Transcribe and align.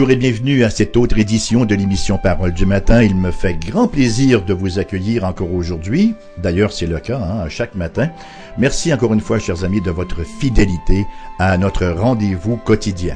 Bonjour 0.00 0.12
et 0.12 0.16
bienvenue 0.16 0.64
à 0.64 0.70
cette 0.70 0.96
autre 0.96 1.18
édition 1.18 1.66
de 1.66 1.74
l'émission 1.74 2.16
Parole 2.16 2.54
du 2.54 2.64
matin. 2.64 3.02
Il 3.02 3.14
me 3.14 3.30
fait 3.30 3.52
grand 3.52 3.86
plaisir 3.86 4.42
de 4.42 4.54
vous 4.54 4.78
accueillir 4.78 5.24
encore 5.24 5.52
aujourd'hui. 5.52 6.14
D'ailleurs, 6.38 6.72
c'est 6.72 6.86
le 6.86 6.98
cas 7.00 7.18
hein, 7.18 7.50
chaque 7.50 7.74
matin. 7.74 8.08
Merci 8.56 8.94
encore 8.94 9.12
une 9.12 9.20
fois, 9.20 9.38
chers 9.38 9.62
amis, 9.62 9.82
de 9.82 9.90
votre 9.90 10.24
fidélité 10.24 11.04
à 11.38 11.58
notre 11.58 11.86
rendez-vous 11.86 12.56
quotidien. 12.56 13.14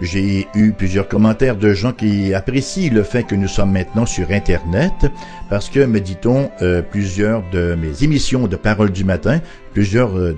J'ai 0.00 0.48
eu 0.54 0.72
plusieurs 0.72 1.08
commentaires 1.08 1.56
de 1.56 1.74
gens 1.74 1.92
qui 1.92 2.32
apprécient 2.32 2.92
le 2.92 3.02
fait 3.02 3.22
que 3.24 3.34
nous 3.34 3.46
sommes 3.46 3.72
maintenant 3.72 4.06
sur 4.06 4.30
Internet 4.30 5.06
parce 5.50 5.68
que, 5.68 5.80
me 5.80 6.00
dit-on, 6.00 6.50
euh, 6.62 6.80
plusieurs 6.80 7.44
de 7.50 7.76
mes 7.78 8.02
émissions 8.02 8.48
de 8.48 8.56
Parole 8.56 8.90
du 8.90 9.04
matin, 9.04 9.40
plusieurs 9.74 10.16
euh, 10.16 10.34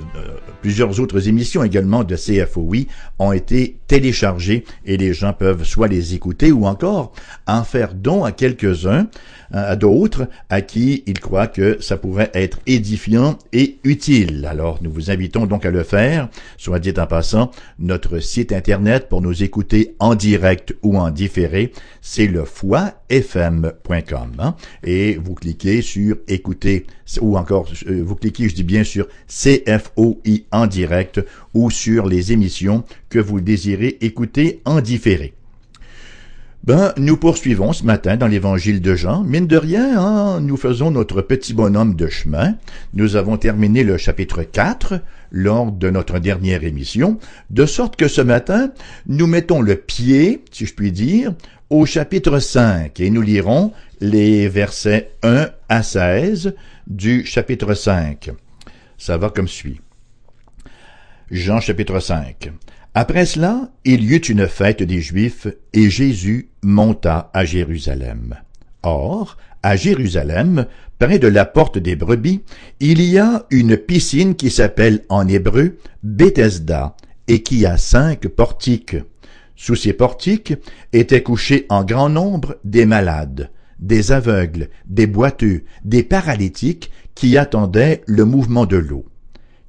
Plusieurs 0.67 0.99
autres 0.99 1.29
émissions 1.29 1.63
également 1.63 2.03
de 2.03 2.17
CFOI 2.17 2.87
ont 3.21 3.31
été 3.31 3.79
téléchargées 3.87 4.65
et 4.85 4.97
les 4.97 5.15
gens 5.15 5.33
peuvent 5.33 5.63
soit 5.63 5.87
les 5.87 6.15
écouter 6.15 6.51
ou 6.51 6.67
encore 6.67 7.13
en 7.47 7.63
faire 7.63 7.95
don 7.95 8.25
à 8.25 8.33
quelques-uns, 8.33 9.07
à 9.53 9.77
d'autres 9.77 10.29
à 10.51 10.63
qui 10.63 11.05
ils 11.07 11.21
croient 11.21 11.47
que 11.47 11.81
ça 11.81 11.97
pourrait 11.97 12.33
être 12.35 12.59
édifiant 12.67 13.39
et 13.53 13.79
utile. 13.85 14.45
Alors 14.51 14.81
nous 14.83 14.91
vous 14.91 15.11
invitons 15.13 15.47
donc 15.47 15.65
à 15.65 15.71
le 15.71 15.85
faire. 15.85 16.29
Soit 16.57 16.81
dit 16.81 16.95
en 16.99 17.07
passant, 17.07 17.53
notre 17.79 18.19
site 18.19 18.51
internet 18.51 19.09
pour 19.09 19.23
nous 19.23 19.45
écouter 19.45 19.95
en 20.01 20.17
direct 20.17 20.75
ou 20.83 20.99
en 20.99 21.11
différé, 21.11 21.73
c'est 22.01 22.27
le 22.27 22.45
foifm.com. 22.45 24.33
Hein. 24.41 24.57
Et 24.83 25.17
vous 25.17 25.35
cliquez 25.35 25.81
sur 25.81 26.17
écouter 26.27 26.87
ou 27.21 27.37
encore 27.39 27.69
euh, 27.89 28.03
vous 28.05 28.17
cliquez, 28.17 28.49
je 28.49 28.55
dis 28.55 28.65
bien 28.65 28.83
sur 28.85 29.07
CFOI 29.29 30.47
en 30.53 30.67
direct 30.67 31.21
ou 31.55 31.71
sur 31.71 32.07
les 32.07 32.33
émissions 32.33 32.85
que 33.09 33.19
vous 33.19 33.41
désirez 33.41 33.99
écouter 34.01 34.61
en 34.65 34.81
différé. 34.81 35.35
Ben, 36.67 36.93
nous 36.97 37.17
poursuivons 37.17 37.73
ce 37.73 37.85
matin 37.85 38.17
dans 38.17 38.27
l'évangile 38.27 38.81
de 38.81 38.97
Jean. 38.97 39.23
Mine 39.23 39.47
de 39.47 39.57
rien, 39.57 40.01
hein, 40.01 40.41
nous 40.41 40.57
faisons 40.57 40.91
notre 40.91 41.23
petit 41.23 41.55
bonhomme 41.55 41.95
de 41.95 42.09
chemin. 42.09 42.57
Nous 42.93 43.15
avons 43.15 43.37
terminé 43.37 43.85
le 43.85 43.97
chapitre 43.99 44.43
4 44.43 45.01
lors 45.31 45.71
de 45.71 45.91
notre 45.91 46.19
dernière 46.19 46.65
émission, 46.65 47.21
de 47.51 47.67
sorte 47.67 47.95
que 47.95 48.09
ce 48.09 48.21
matin, 48.21 48.73
nous 49.07 49.29
mettons 49.29 49.61
le 49.61 49.77
pied, 49.77 50.43
si 50.51 50.67
je 50.67 50.75
puis 50.75 50.91
dire, 50.91 51.35
au 51.71 51.87
chapitre 51.87 52.41
5 52.41 52.99
et 52.99 53.11
nous 53.11 53.23
lirons 53.23 53.73
les 54.01 54.49
versets 54.49 55.13
1 55.23 55.49
à 55.69 55.83
16 55.85 56.55
du 56.89 57.25
chapitre 57.25 57.75
5. 57.75 58.31
Ça 58.99 59.17
va 59.19 59.31
comme 59.31 59.49
suit. 59.49 59.81
Jean 61.31 61.61
chapitre 61.61 62.01
5. 62.01 62.53
Après 62.95 63.27
cela, 63.27 63.71
il 63.85 64.05
y 64.05 64.15
eut 64.15 64.19
une 64.19 64.47
fête 64.47 64.83
des 64.83 65.01
Juifs, 65.01 65.49
et 65.73 65.91
Jésus 65.91 66.49
monta 66.63 67.31
à 67.35 67.45
Jérusalem. 67.45 68.37
Or, 68.83 69.37
à 69.63 69.77
Jérusalem, 69.77 70.67
près 70.99 71.19
de 71.19 71.29
la 71.29 71.45
porte 71.45 71.79
des 71.79 71.97
brebis, 71.97 72.43
il 72.81 73.03
y 73.03 73.19
a 73.19 73.45
une 73.51 73.77
piscine 73.77 74.35
qui 74.35 74.51
s'appelle 74.51 75.05
en 75.09 75.29
hébreu 75.29 75.77
Bethesda, 76.03 76.97
et 77.29 77.43
qui 77.43 77.67
a 77.67 77.77
cinq 77.77 78.29
portiques. 78.29 78.97
Sous 79.57 79.75
ces 79.75 79.93
portiques 79.93 80.55
étaient 80.93 81.23
couchés 81.23 81.67
en 81.69 81.85
grand 81.85 82.09
nombre 82.09 82.57
des 82.65 82.87
malades, 82.87 83.51
des 83.79 84.13
aveugles, 84.13 84.69
des 84.87 85.07
boiteux, 85.07 85.65
des 85.85 86.03
paralytiques 86.03 86.91
qui 87.15 87.37
attendaient 87.37 88.03
le 88.07 88.25
mouvement 88.25 88.67
de 88.67 88.77
l'eau 88.77 89.07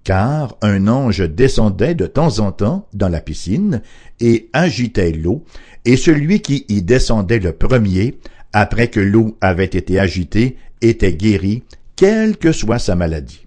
car 0.08 0.56
un 0.62 0.88
ange 0.88 1.20
descendait 1.30 1.94
de 1.94 2.08
temps 2.08 2.40
en 2.40 2.54
temps 2.54 2.88
dans 2.94 3.10
la 3.10 3.20
piscine 3.20 3.82
et 4.22 4.50
agitait 4.54 5.12
l'eau, 5.12 5.44
et 5.84 5.98
celui 5.98 6.40
qui 6.40 6.64
y 6.70 6.82
descendait 6.82 7.40
le 7.40 7.52
premier, 7.52 8.18
après 8.54 8.88
que 8.88 9.02
l'eau 9.02 9.36
avait 9.42 9.66
été 9.66 10.00
agitée, 10.00 10.56
était 10.80 11.12
guéri, 11.12 11.64
quelle 11.98 12.38
que 12.38 12.54
soit 12.54 12.80
sa 12.80 12.96
maladie. 12.96 13.46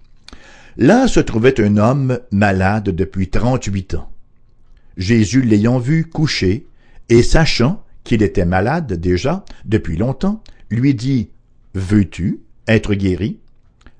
Là 0.77 1.07
se 1.07 1.19
trouvait 1.19 1.59
un 1.59 1.77
homme 1.77 2.19
malade 2.29 2.89
depuis 2.89 3.29
trente-huit 3.29 3.95
ans. 3.95 4.11
Jésus 4.97 5.41
l'ayant 5.41 5.79
vu 5.79 6.05
couché, 6.05 6.67
et 7.09 7.23
sachant 7.23 7.83
qu'il 8.03 8.23
était 8.23 8.45
malade 8.45 8.93
déjà 8.93 9.45
depuis 9.65 9.97
longtemps, 9.97 10.43
lui 10.69 10.95
dit, 10.95 11.29
Veux-tu 11.73 12.41
être 12.67 12.93
guéri? 12.93 13.39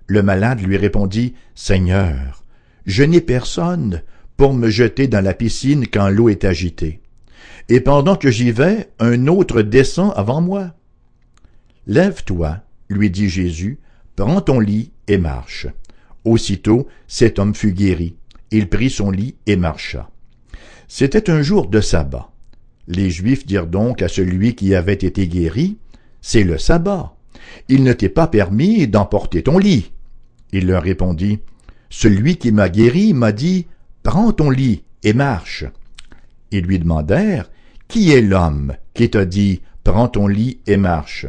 Le 0.08 0.24
malade 0.24 0.62
lui 0.62 0.78
répondit, 0.78 1.36
Seigneur, 1.56 2.44
je 2.86 3.04
n'ai 3.04 3.22
personne 3.22 4.02
pour 4.36 4.54
me 4.54 4.70
jeter 4.70 5.08
dans 5.08 5.24
la 5.24 5.34
piscine 5.34 5.88
quand 5.88 6.10
l'eau 6.10 6.30
est 6.30 6.46
agitée. 6.46 7.02
Et 7.70 7.80
pendant 7.80 8.16
que 8.16 8.32
j'y 8.32 8.52
vais, 8.52 8.90
un 9.00 9.28
autre 9.28 9.62
descend 9.62 10.12
avant 10.16 10.42
moi. 10.42 10.74
Lève-toi, 11.88 12.58
lui 12.90 13.10
dit 13.10 13.30
Jésus, 13.30 13.80
prends 14.16 14.42
ton 14.42 14.60
lit 14.60 14.92
et 15.08 15.18
marche. 15.18 15.68
Aussitôt, 16.26 16.88
cet 17.08 17.40
homme 17.40 17.56
fut 17.56 17.72
guéri. 17.72 18.16
Il 18.52 18.68
prit 18.68 18.90
son 18.90 19.12
lit 19.12 19.36
et 19.48 19.56
marcha. 19.56 20.10
C'était 20.88 21.30
un 21.30 21.42
jour 21.42 21.68
de 21.68 21.80
sabbat. 21.80 22.31
Les 22.88 23.10
Juifs 23.10 23.46
dirent 23.46 23.68
donc 23.68 24.02
à 24.02 24.08
celui 24.08 24.56
qui 24.56 24.76
avait 24.76 24.94
été 24.94 25.28
guéri, 25.28 25.78
C'est 26.22 26.44
le 26.44 26.58
sabbat. 26.58 27.16
Il 27.68 27.84
ne 27.84 27.94
t'est 27.94 28.10
pas 28.10 28.28
permis 28.28 28.88
d'emporter 28.88 29.44
ton 29.44 29.58
lit. 29.58 29.92
Il 30.52 30.68
leur 30.68 30.84
répondit, 30.84 31.40
celui 31.90 32.38
qui 32.38 32.52
m'a 32.52 32.70
guéri 32.70 33.14
m'a 33.14 33.32
dit, 33.32 33.68
Prends 34.04 34.32
ton 34.32 34.50
lit 34.50 34.84
et 35.04 35.14
marche. 35.14 35.66
Ils 36.52 36.64
lui 36.64 36.80
demandèrent, 36.80 37.52
Qui 37.88 38.12
est 38.12 38.22
l'homme 38.22 38.76
qui 38.94 39.10
t'a 39.10 39.26
dit, 39.26 39.62
Prends 39.84 40.08
ton 40.08 40.28
lit 40.28 40.60
et 40.68 40.78
marche? 40.78 41.28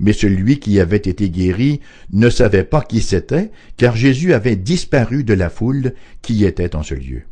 Mais 0.00 0.12
celui 0.12 0.58
qui 0.58 0.80
avait 0.80 0.96
été 0.96 1.30
guéri 1.30 1.80
ne 2.12 2.28
savait 2.28 2.64
pas 2.64 2.82
qui 2.82 3.00
c'était, 3.00 3.52
car 3.76 3.94
Jésus 3.94 4.32
avait 4.32 4.56
disparu 4.56 5.22
de 5.22 5.34
la 5.34 5.50
foule 5.50 5.94
qui 6.20 6.44
était 6.44 6.74
en 6.74 6.82
ce 6.82 6.94
lieu. 6.94 7.22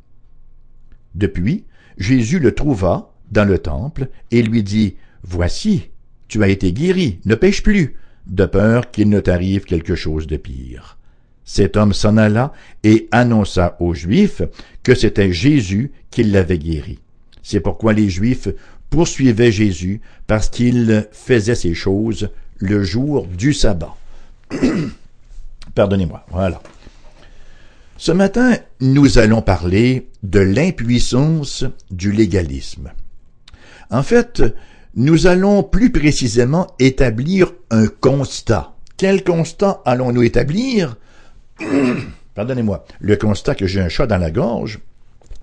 Depuis, 1.14 1.64
Jésus 1.98 2.38
le 2.38 2.54
trouva 2.54 3.11
dans 3.32 3.44
le 3.44 3.58
temple 3.58 4.08
et 4.30 4.42
lui 4.42 4.62
dit, 4.62 4.96
Voici, 5.24 5.90
tu 6.28 6.42
as 6.44 6.48
été 6.48 6.72
guéri, 6.72 7.18
ne 7.24 7.34
pêche 7.34 7.62
plus, 7.62 7.96
de 8.26 8.46
peur 8.46 8.90
qu'il 8.90 9.08
ne 9.08 9.20
t'arrive 9.20 9.64
quelque 9.64 9.94
chose 9.94 10.26
de 10.26 10.36
pire. 10.36 10.98
Cet 11.44 11.76
homme 11.76 11.92
s'en 11.92 12.16
alla 12.16 12.52
et 12.84 13.08
annonça 13.10 13.76
aux 13.80 13.94
Juifs 13.94 14.42
que 14.82 14.94
c'était 14.94 15.32
Jésus 15.32 15.90
qui 16.10 16.22
l'avait 16.22 16.58
guéri. 16.58 17.00
C'est 17.42 17.60
pourquoi 17.60 17.92
les 17.92 18.08
Juifs 18.08 18.48
poursuivaient 18.90 19.50
Jésus 19.50 20.00
parce 20.26 20.48
qu'il 20.48 21.08
faisait 21.10 21.56
ces 21.56 21.74
choses 21.74 22.30
le 22.58 22.84
jour 22.84 23.26
du 23.26 23.52
sabbat. 23.52 23.96
Pardonnez-moi, 25.74 26.24
voilà. 26.30 26.62
Ce 27.96 28.12
matin, 28.12 28.56
nous 28.80 29.18
allons 29.18 29.42
parler 29.42 30.08
de 30.22 30.40
l'impuissance 30.40 31.64
du 31.90 32.12
légalisme. 32.12 32.92
En 33.92 34.02
fait, 34.02 34.42
nous 34.94 35.26
allons 35.26 35.62
plus 35.62 35.92
précisément 35.92 36.74
établir 36.78 37.52
un 37.70 37.86
constat. 37.86 38.74
Quel 38.96 39.22
constat 39.22 39.82
allons-nous 39.84 40.22
établir? 40.22 40.96
Pardonnez-moi, 42.34 42.86
le 43.00 43.16
constat 43.16 43.54
que 43.54 43.66
j'ai 43.66 43.82
un 43.82 43.90
chat 43.90 44.06
dans 44.06 44.16
la 44.16 44.30
gorge? 44.30 44.80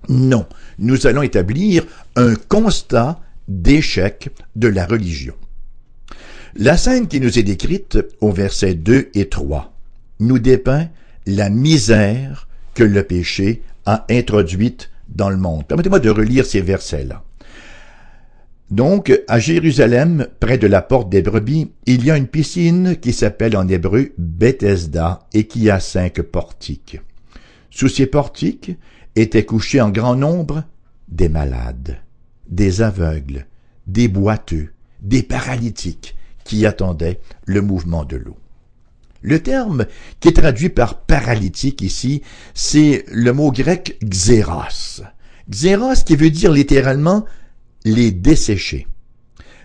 Non, 0.08 0.46
nous 0.80 1.06
allons 1.06 1.22
établir 1.22 1.86
un 2.16 2.34
constat 2.34 3.20
d'échec 3.46 4.30
de 4.56 4.66
la 4.66 4.84
religion. 4.84 5.34
La 6.56 6.76
scène 6.76 7.06
qui 7.06 7.20
nous 7.20 7.38
est 7.38 7.44
décrite 7.44 7.98
au 8.20 8.32
verset 8.32 8.74
2 8.74 9.10
et 9.14 9.28
3 9.28 9.72
nous 10.18 10.40
dépeint 10.40 10.88
la 11.26 11.50
misère 11.50 12.48
que 12.74 12.82
le 12.82 13.04
péché 13.04 13.62
a 13.86 14.04
introduite 14.10 14.90
dans 15.08 15.30
le 15.30 15.36
monde. 15.36 15.66
Permettez-moi 15.68 16.00
de 16.00 16.10
relire 16.10 16.44
ces 16.44 16.60
versets-là. 16.60 17.22
Donc, 18.70 19.12
à 19.26 19.40
Jérusalem, 19.40 20.28
près 20.38 20.56
de 20.56 20.68
la 20.68 20.80
porte 20.80 21.10
des 21.10 21.22
brebis, 21.22 21.72
il 21.86 22.04
y 22.04 22.10
a 22.10 22.16
une 22.16 22.28
piscine 22.28 22.96
qui 22.96 23.12
s'appelle 23.12 23.56
en 23.56 23.66
hébreu 23.66 24.12
Bethesda 24.16 25.26
et 25.32 25.48
qui 25.48 25.70
a 25.70 25.80
cinq 25.80 26.22
portiques. 26.22 27.00
Sous 27.70 27.88
ces 27.88 28.06
portiques 28.06 28.76
étaient 29.16 29.44
couchés 29.44 29.80
en 29.80 29.90
grand 29.90 30.14
nombre 30.14 30.62
des 31.08 31.28
malades, 31.28 31.98
des 32.48 32.80
aveugles, 32.80 33.46
des 33.88 34.06
boiteux, 34.06 34.70
des 35.02 35.24
paralytiques 35.24 36.16
qui 36.44 36.64
attendaient 36.64 37.20
le 37.46 37.62
mouvement 37.62 38.04
de 38.04 38.16
l'eau. 38.16 38.36
Le 39.22 39.40
terme 39.40 39.86
qui 40.20 40.28
est 40.28 40.32
traduit 40.32 40.68
par 40.68 41.00
paralytique 41.00 41.82
ici, 41.82 42.22
c'est 42.54 43.04
le 43.08 43.32
mot 43.32 43.50
grec 43.50 43.98
xéros. 44.02 45.02
Xéros 45.50 46.04
qui 46.06 46.14
veut 46.14 46.30
dire 46.30 46.52
littéralement 46.52 47.26
les 47.84 48.10
desséchés. 48.10 48.86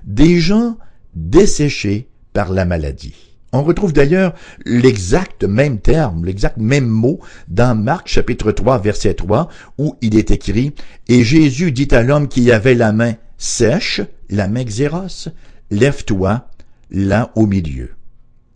Des 0.03 0.39
gens 0.39 0.77
desséchés 1.15 2.09
par 2.33 2.51
la 2.51 2.65
maladie. 2.65 3.15
On 3.53 3.63
retrouve 3.63 3.93
d'ailleurs 3.93 4.33
l'exact 4.65 5.45
même 5.45 5.79
terme, 5.79 6.25
l'exact 6.25 6.57
même 6.57 6.87
mot 6.87 7.21
dans 7.47 7.73
Marc 7.73 8.09
chapitre 8.09 8.51
3 8.51 8.79
verset 8.79 9.13
3 9.13 9.47
où 9.77 9.95
il 10.01 10.17
est 10.17 10.31
écrit 10.31 10.73
Et 11.07 11.23
Jésus 11.23 11.71
dit 11.71 11.87
à 11.91 12.03
l'homme 12.03 12.27
qui 12.27 12.51
avait 12.51 12.75
la 12.75 12.91
main 12.91 13.13
sèche 13.37 14.01
la 14.29 14.47
main 14.47 14.63
xéros, 14.63 15.29
lève-toi 15.71 16.47
là 16.91 17.31
au 17.35 17.45
milieu. 17.45 17.91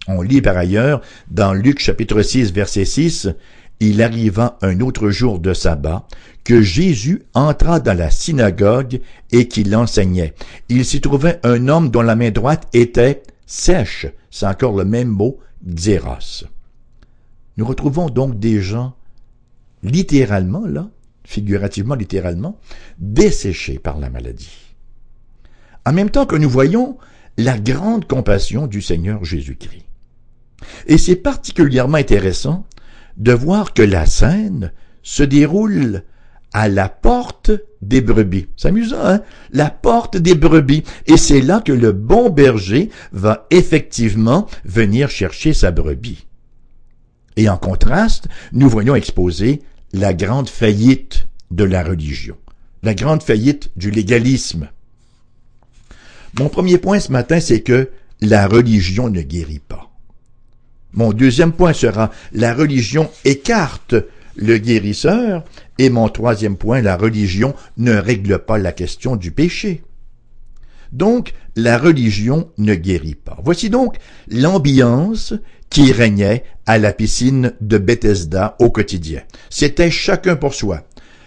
On 0.08 0.22
lit 0.22 0.42
par 0.42 0.58
ailleurs 0.58 1.02
dans 1.30 1.54
Luc 1.54 1.80
chapitre 1.80 2.22
6 2.22 2.52
verset 2.52 2.86
6, 2.86 3.30
Il 3.80 4.02
arriva 4.02 4.58
un 4.62 4.80
autre 4.82 5.10
jour 5.10 5.40
de 5.40 5.54
sabbat 5.54 6.08
que 6.50 6.64
Jésus 6.64 7.22
entra 7.36 7.80
dans 7.80 7.96
la 7.96 8.10
synagogue 8.10 9.02
et 9.32 9.48
qu'il 9.48 9.76
enseignait. 9.76 10.34
Il 10.68 10.84
s'y 10.84 11.00
trouvait 11.00 11.40
un 11.44 11.68
homme 11.68 11.92
dont 11.92 12.02
la 12.02 12.16
main 12.16 12.32
droite 12.32 12.68
était 12.74 13.22
sèche. 13.46 14.08
C'est 14.32 14.48
encore 14.48 14.76
le 14.76 14.84
même 14.84 15.10
mot, 15.10 15.38
xéros. 15.64 16.46
Nous 17.56 17.66
retrouvons 17.68 18.10
donc 18.10 18.40
des 18.40 18.64
gens 18.64 18.96
littéralement, 19.84 20.66
là, 20.66 20.90
figurativement, 21.24 21.94
littéralement, 21.94 22.58
desséchés 22.98 23.78
par 23.78 24.00
la 24.00 24.10
maladie. 24.10 24.74
En 25.86 25.94
même 25.94 26.10
temps 26.10 26.26
que 26.26 26.36
nous 26.36 26.50
voyons 26.50 26.98
la 27.38 27.60
grande 27.60 28.08
compassion 28.08 28.66
du 28.66 28.82
Seigneur 28.82 29.24
Jésus-Christ. 29.24 29.86
Et 30.88 30.98
c'est 30.98 31.18
particulièrement 31.18 31.98
intéressant 31.98 32.66
de 33.18 33.34
voir 33.34 33.76
que 33.76 33.84
la 33.84 34.08
scène 34.08 34.72
se 35.04 35.22
déroule 35.22 36.02
à 36.54 36.68
la 36.68 36.90
porte 36.90 37.52
des 37.82 38.02
brebis. 38.02 38.48
C'est 38.58 38.70
amusant, 38.70 39.04
hein? 39.04 39.22
La 39.52 39.70
porte 39.70 40.18
des 40.18 40.36
brebis. 40.36 40.84
Et 41.08 41.18
c'est 41.18 41.42
là 41.42 41.62
que 41.62 41.72
le 41.72 41.92
bon 41.92 42.30
berger 42.30 42.90
va 43.12 43.48
effectivement 43.52 44.48
venir 44.66 45.10
chercher 45.10 45.54
sa 45.54 45.72
brebis. 45.72 46.26
Et 47.36 47.50
en 47.50 47.58
contraste, 47.58 48.28
nous 48.52 48.70
voyons 48.70 48.96
exposer 48.96 49.62
la 49.94 50.14
grande 50.14 50.50
faillite 50.50 51.28
de 51.52 51.64
la 51.64 51.84
religion, 51.84 52.38
la 52.84 52.94
grande 52.94 53.24
faillite 53.24 53.72
du 53.76 53.92
légalisme. 53.92 54.70
Mon 56.38 56.50
premier 56.50 56.78
point 56.78 57.00
ce 57.00 57.12
matin, 57.12 57.40
c'est 57.40 57.62
que 57.62 57.90
la 58.22 58.48
religion 58.48 59.10
ne 59.10 59.22
guérit 59.22 59.60
pas. 59.60 59.90
Mon 60.94 61.14
deuxième 61.14 61.54
point 61.54 61.74
sera 61.74 62.12
la 62.34 62.54
religion 62.54 63.10
écarte 63.24 63.96
le 64.36 64.58
guérisseur. 64.58 65.44
Et 65.78 65.90
mon 65.90 66.10
troisième 66.10 66.58
point, 66.58 66.82
la 66.82 66.98
religion 66.98 67.54
ne 67.78 67.94
règle 67.94 68.40
pas 68.40 68.58
la 68.58 68.72
question 68.72 69.16
du 69.16 69.32
péché. 69.32 69.84
Donc, 70.92 71.34
la 71.56 71.78
religion 71.78 72.50
ne 72.58 72.76
guérit 72.76 73.16
pas. 73.16 73.38
Voici 73.44 73.70
donc 73.70 73.98
l'ambiance 74.28 75.34
qui 75.70 75.92
régnait 75.92 76.44
à 76.66 76.78
la 76.78 76.94
piscine 76.94 77.54
de 77.62 77.78
Bethesda 77.78 78.56
au 78.60 78.72
quotidien. 78.72 79.22
C'était 79.50 79.92
chacun 79.92 80.36
pour 80.36 80.54
soi. 80.54 80.84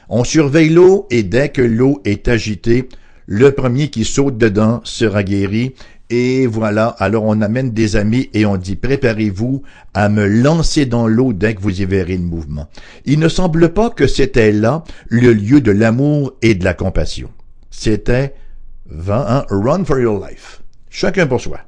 On 0.09 0.25
surveille 0.25 0.71
l'eau 0.71 1.07
et 1.11 1.23
dès 1.23 1.49
que 1.51 1.63
l'eau 1.63 2.01
est 2.05 2.29
agitée, 2.29 2.89
le 3.27 3.53
premier 3.53 3.89
qui 3.89 4.05
saute 4.05 4.37
dedans 4.37 4.81
sera 4.85 5.23
guéri 5.23 5.75
et 6.15 6.47
voilà, 6.47 6.89
alors 6.99 7.25
on 7.25 7.41
amène 7.41 7.71
des 7.71 7.97
amis 7.97 8.29
et 8.35 8.45
on 8.45 8.59
dit 8.59 8.77
préparez-vous 8.77 9.63
à 9.95 10.11
me 10.11 10.27
lancer 10.27 10.85
dans 10.85 11.07
l'eau 11.07 11.33
dès 11.33 11.55
que 11.55 11.63
vous 11.63 11.81
y 11.81 11.87
verrez 11.87 12.19
le 12.19 12.23
mouvement. 12.23 12.69
Il 13.07 13.19
ne 13.19 13.31
semble 13.31 13.73
pas 13.73 13.89
que 13.89 14.07
c'était 14.07 14.53
là 14.53 14.85
le 15.09 15.33
lieu 15.33 15.63
de 15.63 15.71
l'amour 15.71 16.35
et 16.43 16.55
de 16.55 16.65
la 16.65 16.75
compassion. 16.75 17.31
C'était 17.71 18.35
un 19.09 19.47
run 19.49 19.87
for 19.87 20.01
your 20.01 20.23
life. 20.23 20.61
Chacun 20.91 21.27
pour 21.27 21.41
soi. 21.41 21.61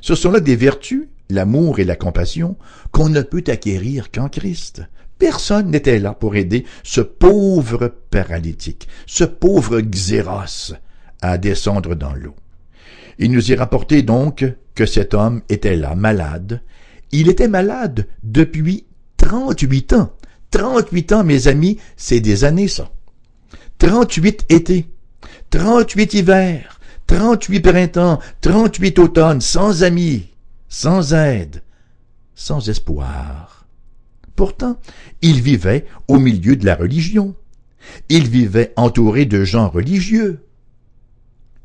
Ce 0.00 0.14
sont 0.14 0.30
là 0.30 0.40
des 0.40 0.56
vertus, 0.56 1.08
l'amour 1.28 1.80
et 1.80 1.84
la 1.84 1.96
compassion, 1.96 2.56
qu'on 2.92 3.10
ne 3.10 3.20
peut 3.20 3.44
acquérir 3.48 4.10
qu'en 4.10 4.30
Christ. 4.30 4.80
Personne 5.18 5.70
n'était 5.70 5.98
là 5.98 6.14
pour 6.14 6.34
aider 6.34 6.64
ce 6.82 7.02
pauvre 7.02 7.92
paralytique, 8.10 8.88
ce 9.04 9.24
pauvre 9.24 9.82
xéros 9.82 10.72
à 11.20 11.36
descendre 11.36 11.94
dans 11.94 12.14
l'eau. 12.14 12.34
Il 13.18 13.32
nous 13.32 13.52
est 13.52 13.56
rapporté 13.56 14.02
donc 14.02 14.44
que 14.74 14.86
cet 14.86 15.14
homme 15.14 15.42
était 15.48 15.76
là, 15.76 15.94
malade. 15.94 16.62
Il 17.10 17.28
était 17.28 17.48
malade 17.48 18.06
depuis 18.22 18.84
38 19.16 19.92
ans. 19.94 20.12
38 20.50 21.12
ans, 21.12 21.24
mes 21.24 21.48
amis, 21.48 21.78
c'est 21.96 22.20
des 22.20 22.44
années, 22.44 22.68
ça. 22.68 22.90
38 23.78 24.46
étés, 24.48 24.88
38 25.50 26.14
hivers, 26.14 26.80
38 27.06 27.60
printemps, 27.60 28.18
38 28.40 28.98
automnes, 28.98 29.40
sans 29.40 29.82
amis, 29.82 30.28
sans 30.68 31.12
aide, 31.12 31.62
sans 32.34 32.68
espoir. 32.68 33.66
Pourtant, 34.36 34.78
il 35.22 35.40
vivait 35.40 35.86
au 36.06 36.18
milieu 36.18 36.56
de 36.56 36.64
la 36.64 36.76
religion. 36.76 37.34
Il 38.08 38.28
vivait 38.28 38.72
entouré 38.76 39.24
de 39.24 39.44
gens 39.44 39.68
religieux. 39.68 40.44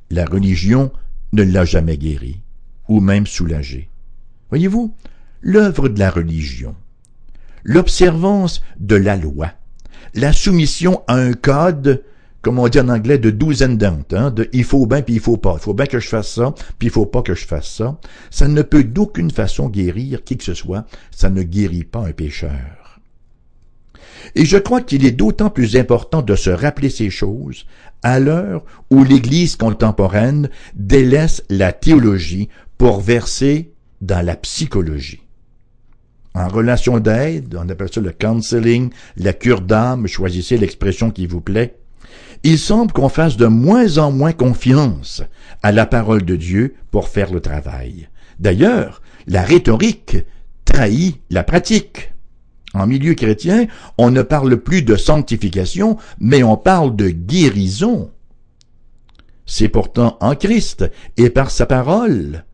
La 0.10 0.26
religion 0.26 0.92
ne 1.34 1.44
l'a 1.44 1.66
jamais 1.66 1.98
guéri, 1.98 2.40
ou 2.88 3.02
même 3.02 3.28
soulagé. 3.28 3.90
Voyez-vous, 4.50 4.96
l'œuvre 5.42 5.90
de 5.90 6.00
la 6.00 6.10
religion, 6.10 6.76
l'observance 7.64 8.62
de 8.80 8.96
la 8.96 9.18
loi, 9.18 9.52
la 10.14 10.32
soumission 10.32 11.02
à 11.08 11.16
un 11.16 11.34
code, 11.34 12.04
comme 12.42 12.60
on 12.60 12.68
dit 12.68 12.80
en 12.80 12.90
anglais, 12.90 13.18
de 13.18 13.32
douzaine 13.32 13.84
and 13.84 14.16
hein, 14.16 14.32
de 14.32 14.48
il 14.54 14.64
faut 14.64 14.86
bien 14.86 15.02
puis 15.02 15.16
il 15.16 15.20
faut 15.20 15.38
pas, 15.38 15.56
il 15.56 15.62
faut 15.62 15.74
bien 15.74 15.88
que 15.88 16.00
je 16.00 16.08
fasse 16.08 16.32
ça, 16.32 16.54
puis 16.78 16.90
il 16.90 16.92
faut 16.92 17.08
pas 17.08 17.24
que 17.24 17.34
je 17.34 17.48
fasse 17.48 17.68
ça, 17.68 18.00
ça 18.30 18.48
ne 18.48 18.62
peut 18.62 18.84
d'aucune 18.84 19.32
façon 19.32 19.70
guérir 19.70 20.24
qui 20.24 20.38
que 20.38 20.44
ce 20.44 20.54
soit, 20.54 20.86
ça 21.12 21.30
ne 21.30 21.42
guérit 21.42 21.84
pas 21.84 22.06
un 22.06 22.12
pécheur. 22.12 22.83
Et 24.36 24.46
je 24.46 24.58
crois 24.58 24.82
qu'il 24.82 25.06
est 25.06 25.12
d'autant 25.12 25.50
plus 25.50 25.76
important 25.76 26.22
de 26.22 26.36
se 26.36 26.50
rappeler 26.50 26.90
ces 26.90 27.10
choses 27.10 27.66
à 28.02 28.20
l'heure 28.20 28.64
où 28.90 29.04
l'Église 29.04 29.56
contemporaine 29.56 30.50
délaisse 30.76 31.44
la 31.50 31.72
théologie 31.72 32.50
pour 32.78 33.02
verser 33.02 33.72
dans 34.02 34.26
la 34.26 34.36
psychologie. 34.36 35.22
En 36.36 36.48
relation 36.48 37.00
d'aide, 37.00 37.56
on 37.60 37.70
appelle 37.70 37.94
ça 37.94 38.02
le 38.02 38.12
counseling, 38.12 38.90
la 39.18 39.34
cure 39.34 39.62
d'âme, 39.62 40.08
choisissez 40.08 40.58
l'expression 40.58 41.12
qui 41.12 41.28
vous 41.28 41.42
plaît. 41.42 41.78
Il 42.44 42.58
semble 42.58 42.92
qu'on 42.92 43.10
fasse 43.10 43.38
de 43.38 43.46
moins 43.46 43.98
en 44.00 44.12
moins 44.12 44.34
confiance 44.34 45.22
à 45.62 45.72
la 45.72 45.86
parole 45.86 46.26
de 46.26 46.36
Dieu 46.36 46.76
pour 46.92 47.08
faire 47.08 47.32
le 47.32 47.40
travail. 47.40 48.10
D'ailleurs, 48.40 49.02
la 49.28 49.44
rhétorique 49.44 50.18
trahit 50.66 51.22
la 51.30 51.44
pratique. 51.44 52.13
En 52.74 52.88
milieu 52.88 53.14
chrétien, 53.14 53.68
on 53.98 54.10
ne 54.10 54.22
parle 54.22 54.58
plus 54.58 54.82
de 54.82 54.96
sanctification, 54.96 55.98
mais 56.20 56.44
on 56.44 56.58
parle 56.58 56.96
de 56.96 57.10
guérison. 57.10 58.12
C'est 59.46 59.70
pourtant 59.70 60.18
en 60.22 60.36
Christ 60.36 60.90
et 61.18 61.30
par 61.30 61.52
sa 61.52 61.66
parole 61.66 62.46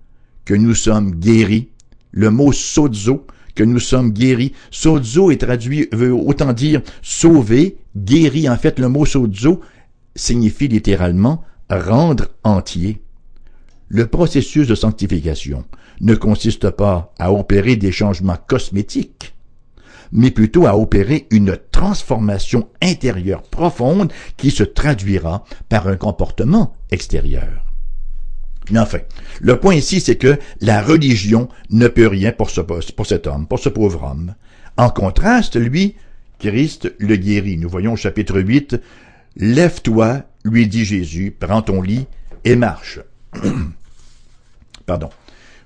que 0.45 0.53
nous 0.53 0.75
sommes 0.75 1.11
guéris. 1.11 1.69
Le 2.11 2.31
mot 2.31 2.51
sozo, 2.51 3.27
que 3.55 3.63
nous 3.63 3.79
sommes 3.79 4.11
guéris. 4.11 4.53
Sozo 4.71 5.31
est 5.31 5.41
traduit, 5.41 5.87
veut 5.91 6.13
autant 6.13 6.53
dire 6.53 6.81
sauver, 7.01 7.77
guéri. 7.95 8.49
En 8.49 8.57
fait, 8.57 8.79
le 8.79 8.89
mot 8.89 9.05
sozo 9.05 9.61
signifie 10.15 10.67
littéralement 10.67 11.43
rendre 11.69 12.29
entier. 12.43 13.01
Le 13.87 14.07
processus 14.07 14.67
de 14.67 14.75
sanctification 14.75 15.65
ne 16.01 16.15
consiste 16.15 16.69
pas 16.69 17.13
à 17.19 17.31
opérer 17.31 17.75
des 17.75 17.91
changements 17.91 18.37
cosmétiques, 18.47 19.35
mais 20.11 20.31
plutôt 20.31 20.65
à 20.65 20.77
opérer 20.77 21.27
une 21.31 21.57
transformation 21.71 22.69
intérieure 22.81 23.43
profonde 23.43 24.11
qui 24.37 24.51
se 24.51 24.63
traduira 24.63 25.43
par 25.69 25.87
un 25.87 25.95
comportement 25.95 26.75
extérieur. 26.91 27.65
Enfin, 28.75 28.99
le 29.41 29.59
point 29.59 29.75
ici, 29.75 29.99
c'est 29.99 30.17
que 30.17 30.37
la 30.61 30.81
religion 30.81 31.49
ne 31.69 31.87
peut 31.87 32.07
rien 32.07 32.31
pour, 32.31 32.49
ce, 32.49 32.61
pour 32.61 33.05
cet 33.05 33.25
homme, 33.25 33.47
pour 33.47 33.59
ce 33.59 33.69
pauvre 33.69 34.03
homme. 34.03 34.35
En 34.77 34.89
contraste, 34.89 35.55
lui, 35.55 35.95
Christ 36.39 36.93
le 36.99 37.15
guérit. 37.15 37.57
Nous 37.57 37.69
voyons 37.69 37.93
au 37.93 37.97
chapitre 37.97 38.39
8, 38.39 38.79
Lève-toi, 39.37 40.23
lui 40.43 40.67
dit 40.67 40.85
Jésus, 40.85 41.35
prends 41.37 41.61
ton 41.61 41.81
lit 41.81 42.07
et 42.43 42.55
marche. 42.55 42.99
Pardon. 44.85 45.09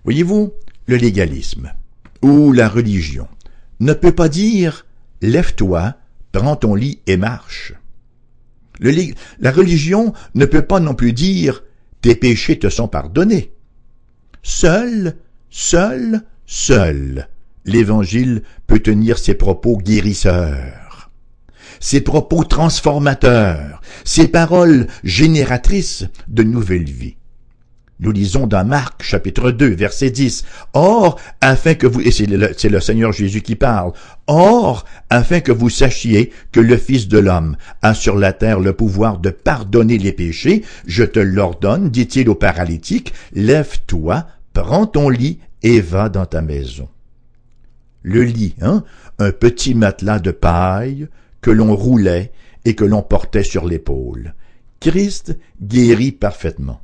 Voyez-vous, 0.03 0.53
le 0.88 0.95
légalisme 0.97 1.71
ou 2.21 2.51
la 2.51 2.67
religion? 2.67 3.27
Ne 3.84 3.94
peut 3.94 4.13
pas 4.13 4.30
dire 4.30 4.86
Lève-toi, 5.22 5.96
prends 6.32 6.56
ton 6.56 6.75
lit 6.75 7.00
et 7.08 7.18
marche. 7.18 7.74
la 8.80 9.52
religion 9.52 10.13
ne 10.36 10.46
peut 10.46 10.66
pas 10.66 10.80
non 10.80 10.96
plus 10.96 11.13
dire 11.13 11.63
Tes 12.02 12.16
péchés 12.16 12.60
te 12.60 12.70
sont 12.70 12.88
pardonnés. 12.88 13.54
Seul, 14.42 15.16
seul, 15.50 16.24
seul, 16.46 17.30
l'Évangile 17.66 18.44
peut 18.68 18.80
tenir 18.80 19.18
ses 19.18 19.36
propos 19.36 19.78
guérisseurs, 19.78 21.12
ses 21.80 22.02
propos 22.02 22.44
transformateurs, 22.44 23.82
ses 24.04 24.28
paroles 24.28 24.88
génératrices 25.04 26.06
de 26.28 26.44
nouvelles 26.44 26.90
vies. 26.90 27.16
Nous 28.03 28.12
lisons 28.12 28.48
dans 28.48 28.65
Marc 28.65 29.01
chapitre 29.01 29.51
2 29.51 29.75
verset 29.75 30.10
10. 30.10 30.43
Or, 30.74 31.17
afin 31.39 31.74
que 31.74 31.88
vous, 31.88 32.01
et 32.01 32.12
c'est 32.12 32.25
le, 32.25 32.51
c'est 32.57 32.67
le 32.67 32.81
Seigneur 32.81 33.13
Jésus 33.13 33.41
qui 33.41 33.55
parle, 33.55 33.93
Or, 34.27 34.83
afin 35.10 35.39
que 35.39 35.53
vous 35.53 35.69
sachiez 35.69 36.33
que 36.51 36.60
le 36.60 36.75
Fils 36.75 37.07
de 37.07 37.17
l'homme 37.17 37.55
a 37.81 37.93
sur 37.93 38.17
la 38.17 38.33
terre 38.33 38.60
le 38.60 38.74
pouvoir 38.74 39.19
de 39.19 39.29
pardonner 39.29 39.98
les 39.98 40.12
péchés, 40.12 40.65
je 40.86 41.05
te 41.05 41.19
l'ordonne, 41.19 41.89
dit-il 41.89 42.27
au 42.27 42.36
paralytique, 42.36 43.13
lève-toi, 43.31 44.27
prends 44.51 44.86
ton 44.86 45.07
lit 45.07 45.39
et 45.62 45.79
va 45.79 46.10
dans 46.10 46.25
ta 46.25 46.41
maison. 46.41 46.89
Le 48.01 48.24
lit, 48.24 48.55
hein, 48.62 48.83
un 49.17 49.31
petit 49.31 49.75
matelas 49.75 50.19
de 50.19 50.31
paille 50.31 51.07
que 51.39 51.51
l'on 51.51 51.74
roulait 51.74 52.33
et 52.65 52.75
que 52.75 52.83
l'on 52.83 53.01
portait 53.01 53.43
sur 53.43 53.65
l'épaule. 53.65 54.33
Christ 54.81 55.38
guérit 55.62 56.12
parfaitement. 56.12 56.83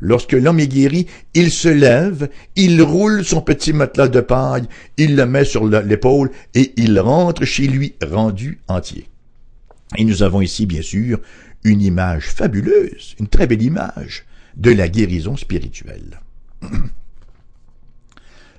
Lorsque 0.00 0.32
l'homme 0.32 0.60
est 0.60 0.68
guéri, 0.68 1.06
il 1.34 1.50
se 1.50 1.68
lève, 1.68 2.30
il 2.56 2.80
roule 2.80 3.24
son 3.24 3.42
petit 3.42 3.72
matelas 3.72 4.08
de 4.08 4.20
paille, 4.20 4.66
il 4.96 5.14
le 5.14 5.26
met 5.26 5.44
sur 5.44 5.66
l'épaule 5.66 6.30
et 6.54 6.72
il 6.76 6.98
rentre 6.98 7.44
chez 7.44 7.66
lui 7.66 7.94
rendu 8.02 8.60
entier. 8.66 9.06
Et 9.96 10.04
nous 10.04 10.22
avons 10.22 10.40
ici, 10.40 10.66
bien 10.66 10.82
sûr, 10.82 11.20
une 11.64 11.82
image 11.82 12.24
fabuleuse, 12.24 13.14
une 13.20 13.28
très 13.28 13.46
belle 13.46 13.62
image 13.62 14.24
de 14.56 14.70
la 14.70 14.88
guérison 14.88 15.36
spirituelle. 15.36 16.20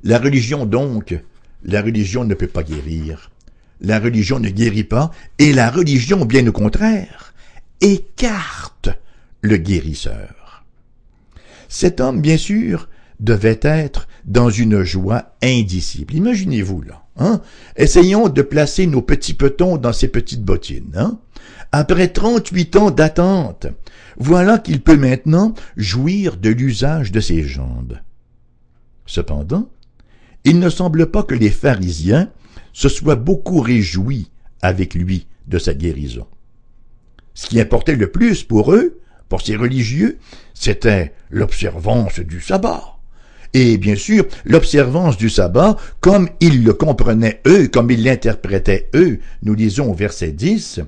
La 0.03 0.17
religion 0.17 0.65
donc, 0.65 1.15
la 1.63 1.83
religion 1.83 2.23
ne 2.23 2.33
peut 2.33 2.47
pas 2.47 2.63
guérir. 2.63 3.29
La 3.81 3.99
religion 3.99 4.39
ne 4.39 4.49
guérit 4.49 4.83
pas 4.83 5.11
et 5.37 5.53
la 5.53 5.69
religion, 5.69 6.25
bien 6.25 6.47
au 6.47 6.51
contraire, 6.51 7.35
écarte 7.81 8.89
le 9.41 9.57
guérisseur. 9.57 10.40
Cet 11.71 12.01
homme, 12.01 12.19
bien 12.19 12.35
sûr, 12.35 12.89
devait 13.21 13.61
être 13.63 14.09
dans 14.25 14.49
une 14.49 14.83
joie 14.83 15.35
indicible. 15.41 16.13
Imaginez-vous 16.13 16.81
là. 16.81 17.05
Hein? 17.15 17.39
Essayons 17.77 18.27
de 18.27 18.41
placer 18.41 18.87
nos 18.87 19.01
petits 19.01 19.33
petons 19.33 19.77
dans 19.77 19.93
ces 19.93 20.09
petites 20.09 20.43
bottines. 20.43 20.91
Hein? 20.97 21.17
Après 21.71 22.09
38 22.09 22.75
ans 22.75 22.91
d'attente, 22.91 23.67
voilà 24.17 24.57
qu'il 24.57 24.81
peut 24.81 24.97
maintenant 24.97 25.53
jouir 25.77 26.35
de 26.35 26.49
l'usage 26.49 27.13
de 27.13 27.21
ses 27.21 27.43
jambes. 27.43 27.99
Cependant, 29.05 29.69
il 30.43 30.59
ne 30.59 30.69
semble 30.69 31.09
pas 31.09 31.23
que 31.23 31.35
les 31.35 31.51
pharisiens 31.51 32.29
se 32.73 32.89
soient 32.89 33.15
beaucoup 33.15 33.61
réjouis 33.61 34.29
avec 34.61 34.93
lui 34.93 35.25
de 35.47 35.57
sa 35.57 35.73
guérison. 35.73 36.27
Ce 37.33 37.47
qui 37.47 37.61
importait 37.61 37.95
le 37.95 38.11
plus 38.11 38.43
pour 38.43 38.73
eux, 38.73 38.99
pour 39.29 39.41
ces 39.41 39.55
religieux, 39.55 40.19
c'était 40.61 41.11
l'observance 41.31 42.19
du 42.19 42.39
sabbat. 42.39 42.99
Et 43.55 43.79
bien 43.79 43.95
sûr, 43.95 44.27
l'observance 44.45 45.17
du 45.17 45.27
sabbat, 45.27 45.75
comme 46.01 46.29
ils 46.39 46.63
le 46.63 46.73
comprenaient 46.73 47.41
eux, 47.47 47.67
comme 47.67 47.89
ils 47.89 48.03
l'interprétaient 48.03 48.87
eux, 48.93 49.17
nous 49.41 49.55
lisons 49.55 49.89
au 49.89 49.95
verset 49.95 50.31
10, 50.31 50.81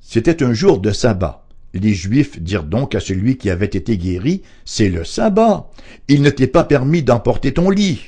c'était 0.00 0.42
un 0.42 0.52
jour 0.52 0.80
de 0.80 0.90
sabbat. 0.90 1.46
Les 1.74 1.94
Juifs 1.94 2.42
dirent 2.42 2.64
donc 2.64 2.96
à 2.96 3.00
celui 3.00 3.36
qui 3.36 3.50
avait 3.50 3.66
été 3.66 3.96
guéri, 3.96 4.42
c'est 4.64 4.88
le 4.88 5.04
sabbat. 5.04 5.70
Il 6.08 6.22
ne 6.22 6.30
t'est 6.30 6.48
pas 6.48 6.64
permis 6.64 7.04
d'emporter 7.04 7.54
ton 7.54 7.70
lit. 7.70 8.02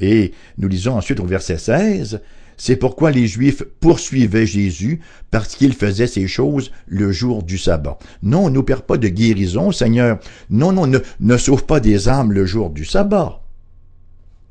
Et 0.00 0.32
nous 0.58 0.66
lisons 0.66 0.96
ensuite 0.96 1.20
au 1.20 1.26
verset 1.26 1.58
16, 1.58 2.22
c'est 2.56 2.76
pourquoi 2.76 3.10
les 3.10 3.26
Juifs 3.26 3.62
poursuivaient 3.80 4.46
Jésus, 4.46 5.00
parce 5.30 5.54
qu'il 5.54 5.74
faisait 5.74 6.06
ces 6.06 6.26
choses 6.26 6.70
le 6.86 7.12
jour 7.12 7.42
du 7.42 7.58
sabbat. 7.58 7.98
Non, 8.22 8.50
ne 8.50 8.60
perd 8.60 8.82
pas 8.82 8.96
de 8.96 9.08
guérison, 9.08 9.72
Seigneur. 9.72 10.18
Non, 10.50 10.72
non, 10.72 10.86
ne, 10.86 10.98
ne 11.20 11.36
sauve 11.36 11.64
pas 11.64 11.80
des 11.80 12.08
âmes 12.08 12.32
le 12.32 12.46
jour 12.46 12.70
du 12.70 12.84
sabbat. 12.84 13.42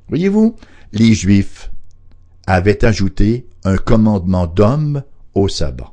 Voyez-vous, 0.09 0.55
les 0.93 1.13
Juifs 1.13 1.71
avaient 2.47 2.85
ajouté 2.85 3.47
un 3.63 3.77
commandement 3.77 4.45
d'homme 4.45 5.03
au 5.33 5.47
sabbat. 5.47 5.91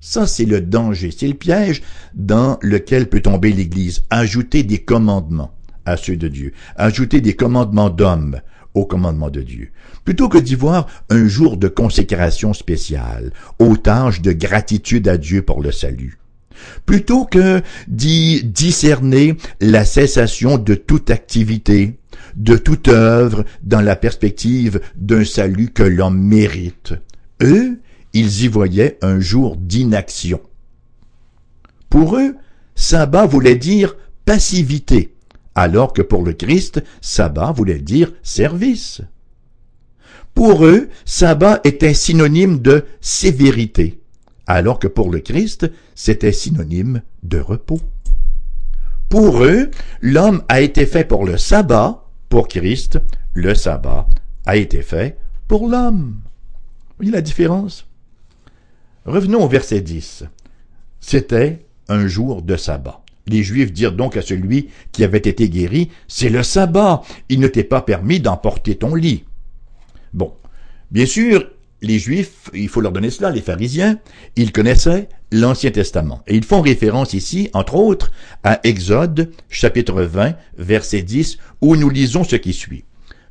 Ça, 0.00 0.26
c'est 0.26 0.44
le 0.44 0.60
danger, 0.60 1.10
c'est 1.16 1.28
le 1.28 1.34
piège 1.34 1.82
dans 2.14 2.58
lequel 2.60 3.08
peut 3.08 3.22
tomber 3.22 3.52
l'Église. 3.52 4.02
Ajouter 4.10 4.62
des 4.62 4.78
commandements 4.78 5.52
à 5.86 5.96
ceux 5.96 6.16
de 6.16 6.28
Dieu. 6.28 6.52
Ajouter 6.76 7.20
des 7.20 7.34
commandements 7.34 7.90
d'homme 7.90 8.40
au 8.74 8.84
commandement 8.84 9.30
de 9.30 9.40
Dieu, 9.40 9.70
plutôt 10.04 10.28
que 10.28 10.38
d'y 10.38 10.54
voir 10.54 10.86
un 11.08 11.26
jour 11.26 11.56
de 11.56 11.68
consécration 11.68 12.52
spéciale, 12.52 13.32
aux 13.58 13.76
tâches 13.76 14.20
de 14.20 14.32
gratitude 14.32 15.08
à 15.08 15.16
Dieu 15.16 15.42
pour 15.42 15.62
le 15.62 15.72
salut, 15.72 16.18
plutôt 16.86 17.24
que 17.24 17.62
d'y 17.88 18.44
discerner 18.44 19.36
la 19.60 19.84
cessation 19.84 20.58
de 20.58 20.74
toute 20.74 21.10
activité, 21.10 21.98
de 22.36 22.56
toute 22.56 22.88
œuvre 22.88 23.44
dans 23.62 23.80
la 23.80 23.96
perspective 23.96 24.80
d'un 24.96 25.24
salut 25.24 25.70
que 25.70 25.82
l'homme 25.82 26.20
mérite. 26.20 26.94
Eux, 27.42 27.80
ils 28.12 28.44
y 28.44 28.48
voyaient 28.48 28.98
un 29.02 29.20
jour 29.20 29.56
d'inaction. 29.56 30.40
Pour 31.90 32.16
eux, 32.16 32.34
sabbat 32.74 33.26
voulait 33.26 33.56
dire 33.56 33.96
passivité, 34.24 35.13
alors 35.54 35.92
que 35.92 36.02
pour 36.02 36.22
le 36.22 36.32
Christ, 36.32 36.82
sabbat 37.00 37.52
voulait 37.52 37.78
dire 37.78 38.12
service. 38.22 39.02
Pour 40.34 40.66
eux, 40.66 40.88
sabbat 41.04 41.60
était 41.64 41.94
synonyme 41.94 42.58
de 42.58 42.84
sévérité, 43.00 44.00
alors 44.46 44.78
que 44.78 44.88
pour 44.88 45.10
le 45.10 45.20
Christ, 45.20 45.70
c'était 45.94 46.32
synonyme 46.32 47.02
de 47.22 47.38
repos. 47.38 47.80
Pour 49.08 49.44
eux, 49.44 49.70
l'homme 50.00 50.42
a 50.48 50.60
été 50.60 50.86
fait 50.86 51.04
pour 51.04 51.24
le 51.24 51.38
sabbat, 51.38 52.04
pour 52.28 52.48
Christ, 52.48 52.98
le 53.32 53.54
sabbat 53.54 54.08
a 54.44 54.56
été 54.56 54.82
fait 54.82 55.18
pour 55.46 55.68
l'homme. 55.68 56.16
Vous 56.88 56.94
voyez 56.98 57.12
la 57.12 57.20
différence? 57.20 57.86
Revenons 59.04 59.44
au 59.44 59.48
verset 59.48 59.82
10. 59.82 60.24
C'était 61.00 61.66
un 61.88 62.08
jour 62.08 62.42
de 62.42 62.56
sabbat. 62.56 63.03
Les 63.26 63.42
Juifs 63.42 63.72
dirent 63.72 63.92
donc 63.92 64.16
à 64.16 64.22
celui 64.22 64.68
qui 64.92 65.04
avait 65.04 65.18
été 65.18 65.48
guéri, 65.48 65.90
C'est 66.08 66.28
le 66.28 66.42
sabbat, 66.42 67.02
il 67.28 67.40
ne 67.40 67.48
t'est 67.48 67.64
pas 67.64 67.80
permis 67.80 68.20
d'emporter 68.20 68.74
ton 68.76 68.94
lit. 68.94 69.24
Bon, 70.12 70.34
bien 70.90 71.06
sûr, 71.06 71.50
les 71.80 71.98
Juifs, 71.98 72.50
il 72.54 72.68
faut 72.68 72.80
leur 72.80 72.92
donner 72.92 73.10
cela, 73.10 73.30
les 73.30 73.40
pharisiens, 73.40 73.98
ils 74.36 74.52
connaissaient 74.52 75.08
l'Ancien 75.30 75.70
Testament. 75.70 76.22
Et 76.26 76.36
ils 76.36 76.44
font 76.44 76.60
référence 76.60 77.12
ici, 77.12 77.50
entre 77.52 77.74
autres, 77.74 78.10
à 78.42 78.60
Exode, 78.64 79.30
chapitre 79.48 80.02
20, 80.02 80.34
verset 80.56 81.02
10, 81.02 81.38
où 81.60 81.76
nous 81.76 81.90
lisons 81.90 82.24
ce 82.24 82.36
qui 82.36 82.52
suit. 82.52 82.84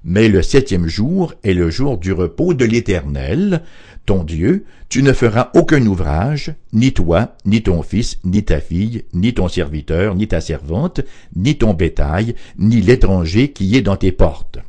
Mais 0.03 0.27
le 0.27 0.41
septième 0.41 0.87
jour 0.87 1.33
est 1.43 1.53
le 1.53 1.69
jour 1.69 1.97
du 1.97 2.11
repos 2.11 2.53
de 2.53 2.65
l'Éternel, 2.65 3.61
ton 4.05 4.25
Dieu, 4.25 4.65
tu 4.89 5.01
ne 5.01 5.13
feras 5.13 5.49
aucun 5.55 5.85
ouvrage, 5.85 6.53
ni 6.73 6.91
toi, 6.91 7.37
ni 7.45 7.63
ton 7.63 7.83
fils, 7.83 8.19
ni 8.25 8.43
ta 8.43 8.59
fille, 8.59 9.05
ni 9.13 9.33
ton 9.33 9.47
serviteur, 9.47 10.15
ni 10.15 10.27
ta 10.27 10.41
servante, 10.41 10.99
ni 11.37 11.57
ton 11.57 11.73
bétail, 11.73 12.35
ni 12.57 12.81
l'étranger 12.81 13.51
qui 13.51 13.77
est 13.77 13.81
dans 13.81 13.95
tes 13.95 14.11
portes. 14.11 14.59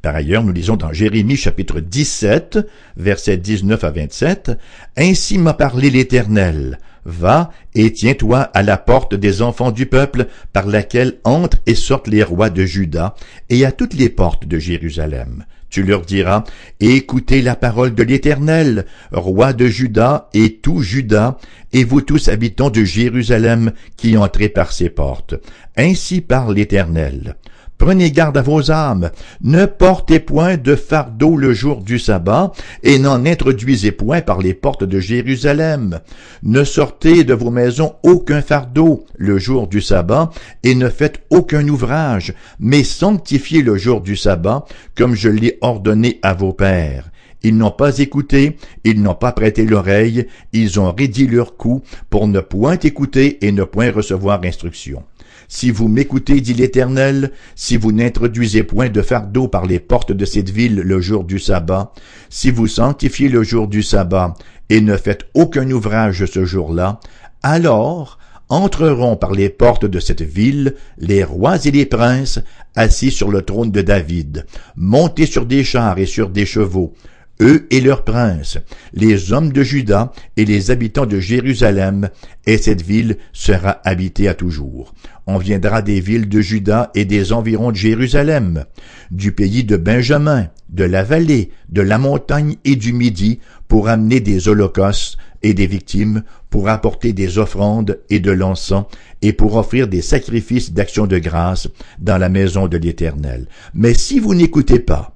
Par 0.00 0.14
ailleurs, 0.14 0.42
nous 0.42 0.52
lisons 0.52 0.76
dans 0.76 0.92
Jérémie 0.92 1.36
chapitre 1.36 1.80
17, 1.80 2.58
versets 2.96 3.36
19 3.36 3.84
à 3.84 3.90
27, 3.90 4.52
Ainsi 4.96 5.36
m'a 5.36 5.54
parlé 5.54 5.90
l'Éternel, 5.90 6.78
Va 7.04 7.50
et 7.74 7.92
tiens-toi 7.92 8.40
à 8.40 8.62
la 8.62 8.76
porte 8.76 9.14
des 9.14 9.42
enfants 9.42 9.70
du 9.70 9.86
peuple 9.86 10.26
par 10.52 10.66
laquelle 10.66 11.18
entrent 11.24 11.58
et 11.66 11.74
sortent 11.74 12.08
les 12.08 12.22
rois 12.22 12.50
de 12.50 12.64
Juda, 12.64 13.14
et 13.50 13.64
à 13.64 13.72
toutes 13.72 13.94
les 13.94 14.08
portes 14.08 14.46
de 14.46 14.58
Jérusalem. 14.58 15.44
Tu 15.68 15.82
leur 15.82 16.02
diras, 16.02 16.44
Écoutez 16.78 17.42
la 17.42 17.56
parole 17.56 17.94
de 17.94 18.04
l'Éternel, 18.04 18.86
roi 19.10 19.52
de 19.52 19.66
Juda 19.66 20.28
et 20.32 20.58
tout 20.58 20.82
Juda, 20.82 21.38
et 21.72 21.82
vous 21.82 22.00
tous 22.00 22.28
habitants 22.28 22.70
de 22.70 22.84
Jérusalem 22.84 23.72
qui 23.96 24.16
entrez 24.16 24.48
par 24.48 24.72
ses 24.72 24.88
portes. 24.88 25.34
Ainsi 25.76 26.20
parle 26.20 26.54
l'Éternel. 26.54 27.36
Prenez 27.78 28.12
garde 28.12 28.36
à 28.36 28.42
vos 28.42 28.70
âmes. 28.70 29.10
Ne 29.42 29.66
portez 29.66 30.20
point 30.20 30.56
de 30.56 30.76
fardeau 30.76 31.36
le 31.36 31.52
jour 31.52 31.82
du 31.82 31.98
sabbat, 31.98 32.52
et 32.82 32.98
n'en 32.98 33.26
introduisez 33.26 33.92
point 33.92 34.20
par 34.20 34.40
les 34.40 34.54
portes 34.54 34.84
de 34.84 35.00
Jérusalem. 35.00 36.00
Ne 36.42 36.64
sortez 36.64 37.24
de 37.24 37.34
vos 37.34 37.50
maisons 37.50 37.94
aucun 38.02 38.42
fardeau 38.42 39.04
le 39.16 39.38
jour 39.38 39.66
du 39.66 39.80
sabbat, 39.80 40.30
et 40.62 40.74
ne 40.74 40.88
faites 40.88 41.22
aucun 41.30 41.66
ouvrage, 41.68 42.32
mais 42.60 42.84
sanctifiez 42.84 43.62
le 43.62 43.76
jour 43.76 44.00
du 44.00 44.16
sabbat, 44.16 44.64
comme 44.94 45.14
je 45.14 45.28
l'ai 45.28 45.58
ordonné 45.60 46.20
à 46.22 46.32
vos 46.34 46.52
pères. 46.52 47.10
Ils 47.42 47.56
n'ont 47.56 47.70
pas 47.70 47.98
écouté, 47.98 48.56
ils 48.84 49.02
n'ont 49.02 49.14
pas 49.14 49.32
prêté 49.32 49.66
l'oreille, 49.66 50.26
ils 50.54 50.80
ont 50.80 50.90
rédit 50.92 51.26
leur 51.26 51.58
cou 51.58 51.82
pour 52.08 52.26
ne 52.26 52.40
point 52.40 52.78
écouter 52.78 53.44
et 53.46 53.52
ne 53.52 53.64
point 53.64 53.90
recevoir 53.92 54.40
instruction. 54.44 55.02
Si 55.48 55.70
vous 55.70 55.88
m'écoutez, 55.88 56.40
dit 56.40 56.54
l'Éternel, 56.54 57.30
si 57.54 57.76
vous 57.76 57.92
n'introduisez 57.92 58.62
point 58.62 58.88
de 58.88 59.02
fardeau 59.02 59.48
par 59.48 59.66
les 59.66 59.78
portes 59.78 60.12
de 60.12 60.24
cette 60.24 60.50
ville 60.50 60.76
le 60.76 61.00
jour 61.00 61.24
du 61.24 61.38
sabbat, 61.38 61.92
si 62.30 62.50
vous 62.50 62.66
sanctifiez 62.66 63.28
le 63.28 63.42
jour 63.42 63.68
du 63.68 63.82
sabbat 63.82 64.34
et 64.70 64.80
ne 64.80 64.96
faites 64.96 65.26
aucun 65.34 65.70
ouvrage 65.70 66.24
ce 66.26 66.44
jour-là, 66.44 67.00
alors 67.42 68.18
entreront 68.48 69.16
par 69.16 69.32
les 69.32 69.48
portes 69.48 69.86
de 69.86 70.00
cette 70.00 70.22
ville 70.22 70.74
les 70.98 71.24
rois 71.24 71.64
et 71.64 71.70
les 71.70 71.86
princes 71.86 72.40
assis 72.76 73.10
sur 73.10 73.30
le 73.30 73.42
trône 73.42 73.70
de 73.70 73.82
David, 73.82 74.46
montés 74.76 75.26
sur 75.26 75.46
des 75.46 75.64
chars 75.64 75.98
et 75.98 76.06
sur 76.06 76.28
des 76.28 76.46
chevaux, 76.46 76.94
eux 77.40 77.66
et 77.70 77.80
leurs 77.80 78.04
princes, 78.04 78.58
les 78.92 79.32
hommes 79.32 79.52
de 79.52 79.62
Juda 79.62 80.12
et 80.36 80.44
les 80.44 80.70
habitants 80.70 81.06
de 81.06 81.20
Jérusalem, 81.20 82.08
et 82.46 82.58
cette 82.58 82.82
ville 82.82 83.18
sera 83.32 83.80
habitée 83.84 84.28
à 84.28 84.34
toujours. 84.34 84.94
On 85.26 85.38
viendra 85.38 85.82
des 85.82 86.00
villes 86.00 86.28
de 86.28 86.40
Juda 86.40 86.90
et 86.94 87.04
des 87.04 87.32
environs 87.32 87.70
de 87.70 87.76
Jérusalem, 87.76 88.64
du 89.10 89.32
pays 89.32 89.64
de 89.64 89.76
Benjamin, 89.76 90.48
de 90.68 90.84
la 90.84 91.02
vallée, 91.02 91.50
de 91.68 91.82
la 91.82 91.98
montagne 91.98 92.56
et 92.64 92.76
du 92.76 92.92
midi, 92.92 93.40
pour 93.68 93.88
amener 93.88 94.20
des 94.20 94.48
holocaustes 94.48 95.16
et 95.42 95.54
des 95.54 95.66
victimes, 95.66 96.22
pour 96.50 96.68
apporter 96.68 97.12
des 97.12 97.38
offrandes 97.38 98.00
et 98.10 98.20
de 98.20 98.30
l'encens, 98.30 98.86
et 99.22 99.32
pour 99.32 99.56
offrir 99.56 99.88
des 99.88 100.02
sacrifices 100.02 100.72
d'action 100.72 101.06
de 101.06 101.18
grâce 101.18 101.68
dans 101.98 102.18
la 102.18 102.28
maison 102.28 102.68
de 102.68 102.76
l'Éternel. 102.76 103.48
Mais 103.72 103.94
si 103.94 104.20
vous 104.20 104.34
n'écoutez 104.34 104.78
pas, 104.78 105.13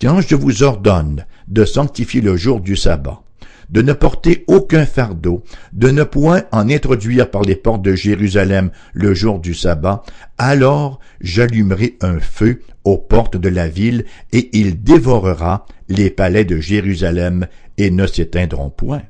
quand 0.00 0.20
je 0.20 0.34
vous 0.34 0.62
ordonne 0.62 1.26
de 1.48 1.64
sanctifier 1.64 2.20
le 2.20 2.36
jour 2.36 2.60
du 2.60 2.76
sabbat, 2.76 3.22
de 3.68 3.82
ne 3.82 3.92
porter 3.92 4.44
aucun 4.48 4.86
fardeau, 4.86 5.44
de 5.72 5.90
ne 5.90 6.04
point 6.04 6.44
en 6.52 6.68
introduire 6.70 7.30
par 7.30 7.42
les 7.42 7.54
portes 7.54 7.82
de 7.82 7.94
Jérusalem 7.94 8.70
le 8.94 9.14
jour 9.14 9.38
du 9.38 9.54
sabbat, 9.54 10.02
alors 10.38 11.00
j'allumerai 11.20 11.96
un 12.00 12.18
feu 12.18 12.62
aux 12.84 12.98
portes 12.98 13.36
de 13.36 13.48
la 13.48 13.68
ville, 13.68 14.06
et 14.32 14.48
il 14.58 14.82
dévorera 14.82 15.66
les 15.88 16.10
palais 16.10 16.44
de 16.44 16.58
Jérusalem 16.58 17.46
et 17.76 17.90
ne 17.90 18.06
s'éteindront 18.06 18.70
point. 18.70 19.02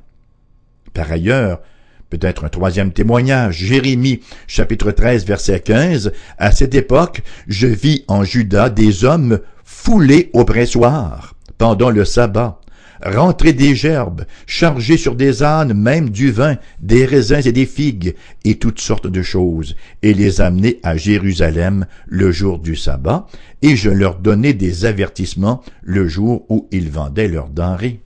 Par 0.93 1.09
ailleurs, 1.09 1.61
peut-être 2.09 2.43
un 2.43 2.49
troisième 2.49 2.91
témoignage, 2.91 3.55
Jérémie 3.55 4.19
chapitre 4.45 4.91
13 4.91 5.25
verset 5.25 5.61
15, 5.61 6.11
à 6.37 6.51
cette 6.51 6.75
époque, 6.75 7.21
je 7.47 7.67
vis 7.67 8.03
en 8.09 8.25
Juda 8.25 8.69
des 8.69 9.05
hommes 9.05 9.39
foulés 9.71 10.29
au 10.33 10.43
pressoir 10.43 11.33
pendant 11.57 11.89
le 11.89 12.05
sabbat, 12.05 12.59
rentrer 13.03 13.53
des 13.53 13.73
gerbes, 13.73 14.25
charger 14.45 14.97
sur 14.97 15.15
des 15.15 15.41
ânes 15.41 15.73
même 15.73 16.09
du 16.09 16.29
vin, 16.29 16.57
des 16.81 17.05
raisins 17.05 17.41
et 17.45 17.51
des 17.51 17.65
figues, 17.65 18.15
et 18.43 18.55
toutes 18.55 18.79
sortes 18.79 19.07
de 19.07 19.23
choses, 19.23 19.75
et 20.03 20.13
les 20.13 20.41
amener 20.41 20.79
à 20.83 20.97
Jérusalem 20.97 21.87
le 22.05 22.31
jour 22.31 22.59
du 22.59 22.75
sabbat, 22.75 23.25
et 23.63 23.75
je 23.75 23.89
leur 23.89 24.19
donnais 24.19 24.53
des 24.53 24.85
avertissements 24.85 25.63
le 25.81 26.07
jour 26.07 26.45
où 26.49 26.67
ils 26.71 26.91
vendaient 26.91 27.29
leurs 27.29 27.49
denrées. 27.49 28.01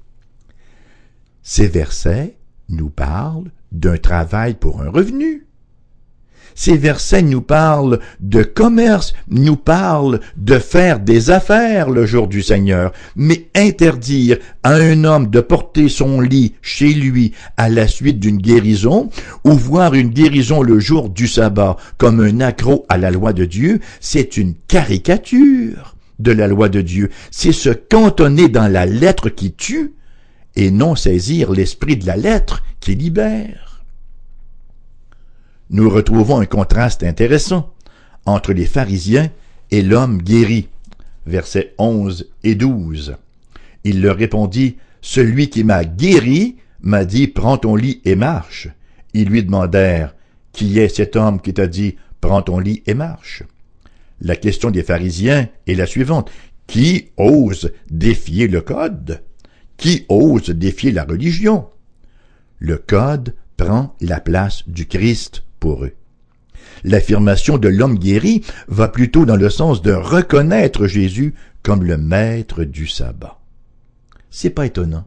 Ces 1.44 1.68
versets 1.68 2.38
nous 2.70 2.90
parlent 2.90 3.52
d'un 3.72 3.98
travail 3.98 4.54
pour 4.54 4.82
un 4.82 4.90
revenu. 4.90 5.45
Ces 6.56 6.78
versets 6.78 7.22
nous 7.22 7.42
parlent 7.42 8.00
de 8.22 8.42
commerce, 8.42 9.14
nous 9.30 9.58
parlent 9.58 10.22
de 10.38 10.58
faire 10.58 11.02
des 11.02 11.30
affaires 11.30 11.90
le 11.90 12.06
jour 12.06 12.28
du 12.28 12.42
Seigneur, 12.42 12.94
mais 13.18 13.50
interdire 13.54 14.38
à 14.64 14.74
un 14.76 15.04
homme 15.04 15.30
de 15.30 15.42
porter 15.42 15.90
son 15.90 16.22
lit 16.22 16.54
chez 16.62 16.94
lui 16.94 17.34
à 17.58 17.68
la 17.68 17.90
suite 17.90 18.22
d'une 18.22 18.38
guérison, 18.38 19.10
ou 19.44 19.52
voir 19.52 19.94
une 19.94 20.10
guérison 20.10 20.64
le 20.64 20.80
jour 20.80 21.10
du 21.10 21.28
sabbat 21.28 21.76
comme 21.98 22.22
un 22.22 22.40
accroc 22.40 22.86
à 22.88 22.98
la 22.98 23.12
loi 23.12 23.34
de 23.34 23.44
Dieu, 23.44 23.82
c'est 24.00 24.38
une 24.38 24.56
caricature 24.70 25.98
de 26.20 26.32
la 26.32 26.48
loi 26.48 26.70
de 26.70 26.80
Dieu. 26.80 27.10
C'est 27.32 27.52
se 27.52 27.70
cantonner 27.70 28.48
dans 28.48 28.72
la 28.72 28.86
lettre 28.86 29.28
qui 29.28 29.52
tue 29.52 29.94
et 30.56 30.72
non 30.72 30.96
saisir 30.96 31.52
l'esprit 31.52 31.98
de 31.98 32.08
la 32.08 32.16
lettre 32.16 32.64
qui 32.80 32.96
libère 32.96 33.75
nous 35.70 35.90
retrouvons 35.90 36.40
un 36.40 36.46
contraste 36.46 37.04
intéressant 37.04 37.74
entre 38.26 38.54
les 38.54 38.66
pharisiens 38.66 39.32
et 39.72 39.82
l'homme 39.82 40.22
guéri. 40.22 40.70
Versets 41.26 41.74
11 41.80 42.30
et 42.44 42.56
12. 42.56 43.16
Il 43.84 44.02
leur 44.02 44.18
répondit, 44.18 44.78
Celui 45.02 45.50
qui 45.50 45.64
m'a 45.64 45.84
guéri 45.84 46.58
m'a 46.82 47.04
dit, 47.04 47.28
Prends 47.28 47.58
ton 47.58 47.76
lit 47.76 48.02
et 48.06 48.16
marche. 48.16 48.68
Ils 49.14 49.28
lui 49.28 49.44
demandèrent, 49.44 50.16
Qui 50.52 50.80
est 50.80 50.96
cet 50.96 51.16
homme 51.16 51.42
qui 51.42 51.54
t'a 51.54 51.68
dit, 51.68 51.96
Prends 52.22 52.44
ton 52.44 52.60
lit 52.60 52.84
et 52.86 52.94
marche? 52.94 53.44
La 54.22 54.36
question 54.36 54.72
des 54.72 54.84
pharisiens 54.84 55.50
est 55.68 55.76
la 55.76 55.86
suivante. 55.88 56.32
Qui 56.68 57.10
ose 57.18 57.72
défier 57.90 58.48
le 58.48 58.62
code? 58.62 59.24
Qui 59.78 60.06
ose 60.10 60.50
défier 60.52 60.92
la 60.92 61.04
religion? 61.04 61.68
Le 62.60 62.78
code 62.78 63.36
prend 63.58 63.96
la 64.00 64.20
place 64.20 64.64
du 64.68 64.86
Christ 64.86 65.44
eux. 65.64 65.94
L'affirmation 66.84 67.58
de 67.58 67.68
l'homme 67.68 67.98
guéri 67.98 68.44
va 68.68 68.88
plutôt 68.88 69.26
dans 69.26 69.36
le 69.36 69.50
sens 69.50 69.82
de 69.82 69.92
reconnaître 69.92 70.88
Jésus 70.88 71.34
comme 71.64 71.84
le 71.84 71.98
maître 71.98 72.64
du 72.64 72.88
sabbat. 72.88 73.40
C'est 74.30 74.52
pas 74.52 74.66
étonnant 74.66 75.06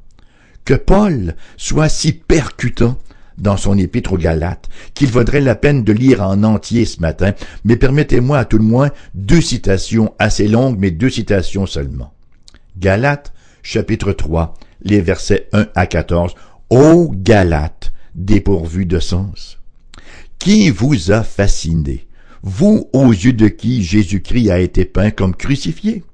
que 0.65 0.75
Paul 0.75 1.35
soit 1.57 1.89
si 1.89 2.13
percutant 2.13 2.99
dans 3.39 3.57
son 3.57 3.79
épître 3.79 4.13
aux 4.13 4.19
Galates 4.19 4.69
qu'il 4.95 5.11
vaudrait 5.11 5.41
la 5.41 5.55
peine 5.55 5.85
de 5.85 5.93
lire 5.93 6.23
en 6.23 6.43
entier 6.43 6.85
ce 6.85 7.01
matin, 7.01 7.33
mais 7.65 7.77
permettez-moi 7.77 8.39
à 8.39 8.45
tout 8.45 8.59
le 8.59 8.65
moins 8.65 8.91
deux 9.15 9.41
citations 9.41 10.13
assez 10.19 10.49
longues, 10.49 10.77
mais 10.79 10.91
deux 10.91 11.11
citations 11.11 11.67
seulement. 11.67 12.13
Galates, 12.77 13.33
chapitre 13.63 14.13
3, 14.13 14.55
les 14.83 15.01
versets 15.01 15.49
1 15.53 15.69
à 15.75 15.87
14. 15.87 16.35
Ô 16.71 17.11
Galates, 17.15 17.93
dépourvus 18.15 18.87
de 18.87 18.99
sens. 18.99 19.58
Qui 20.39 20.71
vous 20.71 21.11
a 21.11 21.25
fasciné, 21.25 22.07
vous 22.43 22.89
aux 22.93 23.11
yeux 23.11 23.33
de 23.33 23.49
qui 23.49 23.83
Jésus-Christ 23.83 24.51
a 24.51 24.61
été 24.61 24.85
peint 24.85 25.11
comme 25.11 25.35
crucifié? 25.35 26.05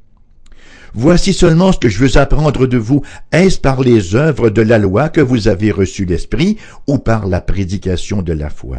Voici 0.94 1.34
seulement 1.34 1.72
ce 1.72 1.78
que 1.78 1.90
je 1.90 1.98
veux 1.98 2.16
apprendre 2.16 2.66
de 2.66 2.78
vous. 2.78 3.02
Est-ce 3.32 3.58
par 3.58 3.82
les 3.82 4.14
œuvres 4.14 4.48
de 4.48 4.62
la 4.62 4.78
loi 4.78 5.10
que 5.10 5.20
vous 5.20 5.46
avez 5.46 5.70
reçu 5.70 6.06
l'Esprit 6.06 6.56
ou 6.86 6.98
par 6.98 7.26
la 7.26 7.42
prédication 7.42 8.22
de 8.22 8.32
la 8.32 8.48
foi? 8.48 8.78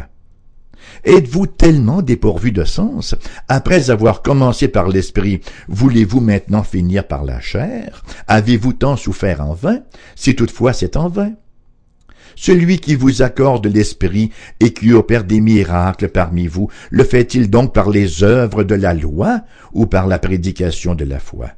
Êtes-vous 1.04 1.46
tellement 1.46 2.02
dépourvu 2.02 2.50
de 2.50 2.64
sens? 2.64 3.14
Après 3.48 3.90
avoir 3.90 4.22
commencé 4.22 4.66
par 4.66 4.88
l'Esprit, 4.88 5.42
voulez-vous 5.68 6.20
maintenant 6.20 6.64
finir 6.64 7.06
par 7.06 7.24
la 7.24 7.40
chair? 7.40 8.02
Avez-vous 8.26 8.72
tant 8.72 8.96
souffert 8.96 9.42
en 9.42 9.54
vain? 9.54 9.80
Si 10.16 10.34
toutefois 10.34 10.72
c'est 10.72 10.96
en 10.96 11.08
vain 11.08 11.32
celui 12.36 12.78
qui 12.78 12.94
vous 12.94 13.22
accorde 13.22 13.66
l'Esprit 13.66 14.30
et 14.60 14.72
qui 14.72 14.92
opère 14.92 15.24
des 15.24 15.40
miracles 15.40 16.08
parmi 16.08 16.46
vous, 16.46 16.70
le 16.90 17.02
fait-il 17.02 17.50
donc 17.50 17.74
par 17.74 17.90
les 17.90 18.22
œuvres 18.22 18.62
de 18.62 18.74
la 18.74 18.94
loi 18.94 19.40
ou 19.72 19.86
par 19.86 20.06
la 20.06 20.18
prédication 20.20 20.94
de 20.94 21.04
la 21.04 21.18
foi? 21.18 21.50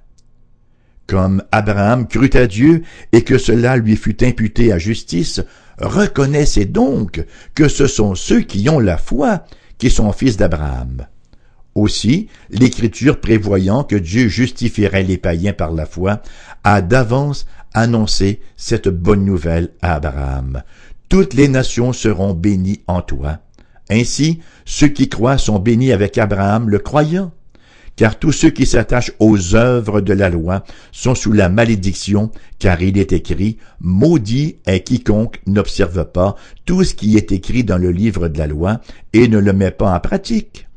Comme 1.07 1.43
Abraham 1.53 2.07
crut 2.07 2.37
à 2.37 2.47
Dieu 2.47 2.83
et 3.13 3.23
que 3.23 3.39
cela 3.39 3.77
lui 3.77 3.97
fut 3.97 4.23
imputé 4.25 4.73
à 4.73 4.79
justice, 4.79 5.43
reconnaissez 5.79 6.65
donc 6.65 7.25
que 7.55 7.69
ce 7.69 7.87
sont 7.87 8.15
ceux 8.15 8.41
qui 8.41 8.69
ont 8.69 8.79
la 8.79 8.99
foi 8.99 9.45
qui 9.79 9.91
sont 9.91 10.13
fils 10.13 10.37
d'Abraham. 10.37 11.07
Aussi, 11.75 12.29
l'Écriture 12.51 13.21
prévoyant 13.21 13.85
que 13.85 13.95
Dieu 13.95 14.29
justifierait 14.29 15.05
les 15.05 15.17
païens 15.17 15.53
par 15.53 15.73
la 15.73 15.87
foi, 15.87 16.21
a 16.65 16.83
d'avance 16.83 17.47
annoncer 17.75 18.41
cette 18.57 18.89
bonne 18.89 19.25
nouvelle 19.25 19.71
à 19.83 19.95
Abraham. 19.95 20.63
Toutes 21.09 21.35
les 21.35 21.49
nations 21.49 21.93
seront 21.93 22.35
bénies 22.35 22.81
en 22.87 23.03
toi. 23.03 23.39
Ainsi, 23.91 24.41
ceux 24.65 24.89
qui 24.89 25.09
croient 25.09 25.39
sont 25.39 25.59
bénis 25.59 25.93
avec 25.93 26.19
Abraham 26.19 26.69
le 26.69 26.79
croyant. 26.79 27.33
Car 27.97 28.19
tous 28.19 28.31
ceux 28.31 28.51
qui 28.51 28.65
s'attachent 28.65 29.13
aux 29.19 29.57
œuvres 29.57 30.01
de 30.01 30.13
la 30.13 30.31
loi 30.31 30.63
sont 30.93 31.17
sous 31.17 31.33
la 31.33 31.49
malédiction, 31.49 32.31
car 32.61 32.81
il 32.81 32.97
est 32.97 33.13
écrit, 33.13 33.59
Maudit 33.81 34.59
est 34.67 34.85
quiconque 34.85 35.41
n'observe 35.47 36.05
pas 36.05 36.37
tout 36.65 36.85
ce 36.85 36.95
qui 36.95 37.17
est 37.17 37.33
écrit 37.33 37.65
dans 37.65 37.79
le 37.79 37.91
livre 37.91 38.29
de 38.29 38.39
la 38.39 38.47
loi 38.47 38.81
et 39.15 39.27
ne 39.27 39.39
le 39.39 39.53
met 39.53 39.73
pas 39.73 39.93
en 39.93 39.99
pratique 39.99 40.68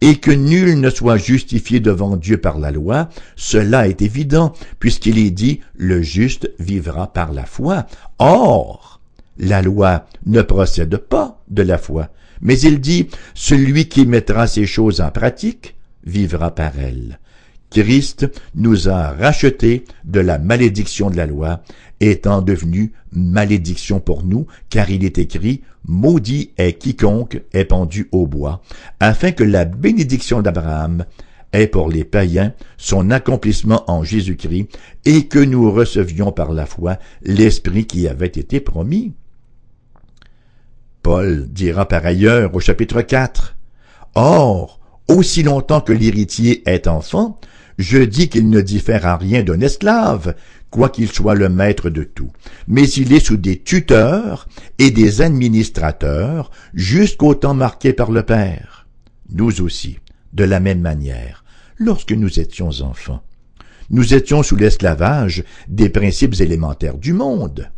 et 0.00 0.16
que 0.16 0.30
nul 0.30 0.78
ne 0.78 0.90
soit 0.90 1.16
justifié 1.16 1.80
devant 1.80 2.16
Dieu 2.16 2.38
par 2.38 2.58
la 2.58 2.70
loi, 2.70 3.08
cela 3.34 3.88
est 3.88 4.02
évident, 4.02 4.52
puisqu'il 4.78 5.18
est 5.18 5.30
dit, 5.30 5.60
le 5.76 6.02
juste 6.02 6.50
vivra 6.58 7.12
par 7.12 7.32
la 7.32 7.46
foi. 7.46 7.86
Or, 8.18 9.00
la 9.38 9.62
loi 9.62 10.06
ne 10.26 10.42
procède 10.42 10.96
pas 10.96 11.42
de 11.48 11.62
la 11.62 11.78
foi, 11.78 12.10
mais 12.40 12.58
il 12.60 12.80
dit, 12.80 13.08
celui 13.34 13.88
qui 13.88 14.06
mettra 14.06 14.46
ces 14.46 14.66
choses 14.66 15.00
en 15.00 15.10
pratique 15.10 15.74
vivra 16.04 16.54
par 16.54 16.78
elles. 16.78 17.18
Christ 17.70 18.30
nous 18.54 18.88
a 18.88 19.10
rachetés 19.10 19.84
de 20.04 20.20
la 20.20 20.38
malédiction 20.38 21.10
de 21.10 21.16
la 21.16 21.26
loi, 21.26 21.62
étant 22.00 22.42
devenu 22.42 22.92
malédiction 23.12 24.00
pour 24.00 24.22
nous, 24.22 24.46
car 24.70 24.90
il 24.90 25.04
est 25.04 25.18
écrit, 25.18 25.62
Maudit 25.86 26.50
est 26.58 26.74
quiconque 26.74 27.40
est 27.52 27.64
pendu 27.64 28.08
au 28.12 28.26
bois, 28.26 28.62
afin 29.00 29.32
que 29.32 29.44
la 29.44 29.64
bénédiction 29.64 30.42
d'Abraham 30.42 31.04
ait 31.52 31.68
pour 31.68 31.88
les 31.88 32.04
païens 32.04 32.52
son 32.76 33.10
accomplissement 33.10 33.90
en 33.90 34.02
Jésus-Christ, 34.02 34.68
et 35.04 35.26
que 35.26 35.38
nous 35.38 35.70
recevions 35.70 36.32
par 36.32 36.52
la 36.52 36.66
foi 36.66 36.98
l'Esprit 37.22 37.86
qui 37.86 38.08
avait 38.08 38.26
été 38.26 38.60
promis. 38.60 39.14
Paul 41.02 41.46
dira 41.48 41.86
par 41.86 42.04
ailleurs 42.04 42.54
au 42.54 42.60
chapitre 42.60 43.00
4, 43.00 43.56
Or, 44.16 44.80
aussi 45.08 45.42
longtemps 45.42 45.80
que 45.80 45.92
l'héritier 45.92 46.68
est 46.68 46.88
enfant, 46.88 47.38
je 47.78 47.98
dis 47.98 48.28
qu'il 48.28 48.48
ne 48.48 48.60
diffère 48.60 49.04
en 49.06 49.16
rien 49.16 49.42
d'un 49.42 49.60
esclave, 49.60 50.34
quoiqu'il 50.70 51.10
soit 51.10 51.34
le 51.34 51.48
maître 51.48 51.90
de 51.90 52.02
tout, 52.02 52.30
mais 52.68 52.88
il 52.88 53.12
est 53.12 53.24
sous 53.24 53.36
des 53.36 53.58
tuteurs 53.58 54.48
et 54.78 54.90
des 54.90 55.22
administrateurs 55.22 56.50
jusqu'au 56.74 57.34
temps 57.34 57.54
marqué 57.54 57.92
par 57.92 58.10
le 58.10 58.22
Père. 58.22 58.86
Nous 59.30 59.60
aussi, 59.60 59.98
de 60.32 60.44
la 60.44 60.60
même 60.60 60.80
manière, 60.80 61.44
lorsque 61.78 62.12
nous 62.12 62.40
étions 62.40 62.70
enfants, 62.80 63.22
nous 63.90 64.14
étions 64.14 64.42
sous 64.42 64.56
l'esclavage 64.56 65.44
des 65.68 65.88
principes 65.88 66.40
élémentaires 66.40 66.98
du 66.98 67.12
monde. 67.12 67.70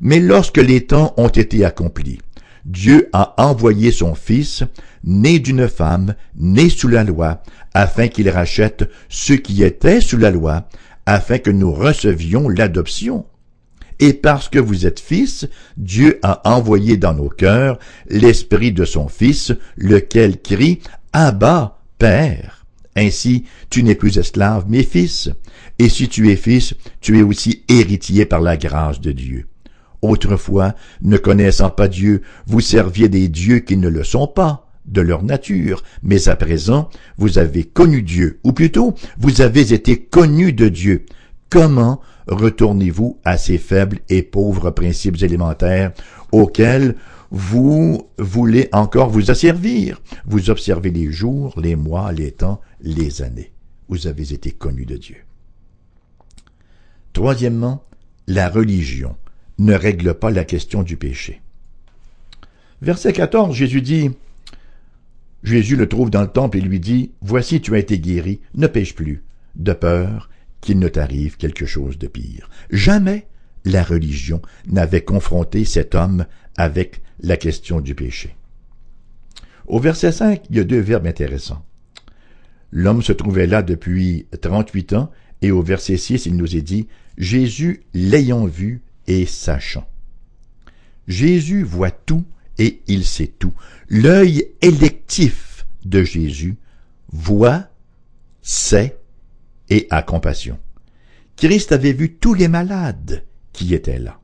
Mais 0.00 0.20
lorsque 0.20 0.58
les 0.58 0.86
temps 0.86 1.14
ont 1.16 1.28
été 1.28 1.64
accomplis, 1.64 2.20
Dieu 2.64 3.08
a 3.12 3.34
envoyé 3.42 3.90
son 3.90 4.14
Fils, 4.14 4.64
né 5.04 5.38
d'une 5.38 5.68
femme, 5.68 6.14
né 6.36 6.68
sous 6.68 6.88
la 6.88 7.04
loi, 7.04 7.42
afin 7.74 8.08
qu'il 8.08 8.28
rachète 8.28 8.90
ceux 9.08 9.36
qui 9.36 9.62
étaient 9.62 10.00
sous 10.00 10.18
la 10.18 10.30
loi, 10.30 10.68
afin 11.06 11.38
que 11.38 11.50
nous 11.50 11.72
recevions 11.72 12.48
l'adoption. 12.48 13.24
Et 14.00 14.12
parce 14.12 14.48
que 14.48 14.58
vous 14.58 14.86
êtes 14.86 15.00
fils, 15.00 15.48
Dieu 15.76 16.20
a 16.22 16.48
envoyé 16.48 16.96
dans 16.96 17.14
nos 17.14 17.28
cœurs 17.28 17.78
l'esprit 18.08 18.72
de 18.72 18.84
son 18.84 19.08
Fils, 19.08 19.52
lequel 19.76 20.40
crie 20.40 20.80
Abba, 21.12 21.78
Père. 21.98 22.66
Ainsi, 22.94 23.44
tu 23.70 23.82
n'es 23.82 23.94
plus 23.94 24.18
esclave, 24.18 24.66
mais 24.68 24.82
fils. 24.82 25.30
Et 25.78 25.88
si 25.88 26.08
tu 26.08 26.30
es 26.30 26.36
fils, 26.36 26.74
tu 27.00 27.18
es 27.18 27.22
aussi 27.22 27.64
héritier 27.68 28.24
par 28.24 28.40
la 28.40 28.56
grâce 28.56 29.00
de 29.00 29.12
Dieu. 29.12 29.46
Autrefois, 30.02 30.74
ne 31.02 31.16
connaissant 31.16 31.70
pas 31.70 31.88
Dieu, 31.88 32.22
vous 32.46 32.60
serviez 32.60 33.08
des 33.08 33.28
dieux 33.28 33.58
qui 33.58 33.76
ne 33.76 33.88
le 33.88 34.04
sont 34.04 34.28
pas, 34.28 34.68
de 34.88 35.00
leur 35.00 35.22
nature, 35.22 35.82
mais 36.02 36.28
à 36.28 36.36
présent, 36.36 36.88
vous 37.18 37.38
avez 37.38 37.64
connu 37.64 38.02
Dieu, 38.02 38.40
ou 38.42 38.52
plutôt, 38.52 38.94
vous 39.18 39.40
avez 39.40 39.72
été 39.72 40.00
connus 40.00 40.52
de 40.52 40.68
Dieu. 40.68 41.04
Comment 41.50 42.00
retournez-vous 42.26 43.18
à 43.24 43.36
ces 43.36 43.58
faibles 43.58 44.00
et 44.08 44.22
pauvres 44.22 44.70
principes 44.70 45.22
élémentaires 45.22 45.92
auxquels 46.32 46.96
vous 47.30 48.08
voulez 48.18 48.68
encore 48.72 49.10
vous 49.10 49.30
asservir? 49.30 50.00
Vous 50.26 50.50
observez 50.50 50.90
les 50.90 51.12
jours, 51.12 51.60
les 51.60 51.76
mois, 51.76 52.12
les 52.12 52.32
temps, 52.32 52.60
les 52.80 53.22
années. 53.22 53.52
Vous 53.88 54.06
avez 54.06 54.32
été 54.32 54.50
connus 54.50 54.86
de 54.86 54.96
Dieu. 54.96 55.16
Troisièmement, 57.12 57.84
la 58.26 58.48
religion 58.48 59.16
ne 59.58 59.74
règle 59.74 60.14
pas 60.14 60.30
la 60.30 60.44
question 60.44 60.82
du 60.82 60.96
péché. 60.96 61.40
Verset 62.80 63.12
14, 63.12 63.54
Jésus 63.54 63.82
dit, 63.82 64.10
Jésus 65.42 65.76
le 65.76 65.88
trouve 65.88 66.10
dans 66.10 66.22
le 66.22 66.28
temple 66.28 66.58
et 66.58 66.60
lui 66.60 66.80
dit, 66.80 67.12
Voici 67.20 67.60
tu 67.60 67.74
as 67.74 67.78
été 67.78 67.98
guéri, 67.98 68.40
ne 68.54 68.66
pêche 68.66 68.94
plus, 68.94 69.24
de 69.56 69.72
peur 69.72 70.30
qu'il 70.60 70.78
ne 70.78 70.88
t'arrive 70.88 71.36
quelque 71.36 71.66
chose 71.66 71.98
de 71.98 72.06
pire. 72.06 72.48
Jamais 72.70 73.26
la 73.64 73.82
religion 73.82 74.40
n'avait 74.66 75.02
confronté 75.02 75.64
cet 75.64 75.94
homme 75.94 76.26
avec 76.56 77.02
la 77.20 77.36
question 77.36 77.80
du 77.80 77.94
péché. 77.94 78.36
Au 79.66 79.80
verset 79.80 80.12
5, 80.12 80.44
il 80.50 80.56
y 80.56 80.60
a 80.60 80.64
deux 80.64 80.80
verbes 80.80 81.06
intéressants. 81.06 81.64
L'homme 82.70 83.02
se 83.02 83.12
trouvait 83.12 83.46
là 83.46 83.62
depuis 83.62 84.26
trente-huit 84.40 84.92
ans, 84.92 85.10
et 85.42 85.50
au 85.50 85.62
verset 85.62 85.96
6, 85.96 86.26
il 86.26 86.36
nous 86.36 86.56
est 86.56 86.62
dit, 86.62 86.88
Jésus 87.16 87.82
l'ayant 87.94 88.46
vu 88.46 88.82
et 89.08 89.26
sachant. 89.26 89.88
Jésus 91.08 91.64
voit 91.64 91.90
tout 91.90 92.24
et 92.58 92.82
il 92.86 93.04
sait 93.04 93.26
tout. 93.26 93.54
L'œil 93.88 94.50
électif 94.62 95.66
de 95.84 96.04
Jésus 96.04 96.58
voit, 97.10 97.68
sait 98.42 98.98
et 99.70 99.86
a 99.90 100.02
compassion. 100.02 100.58
Christ 101.36 101.72
avait 101.72 101.92
vu 101.92 102.14
tous 102.14 102.34
les 102.34 102.48
malades 102.48 103.24
qui 103.52 103.74
étaient 103.74 103.98
là. 103.98 104.20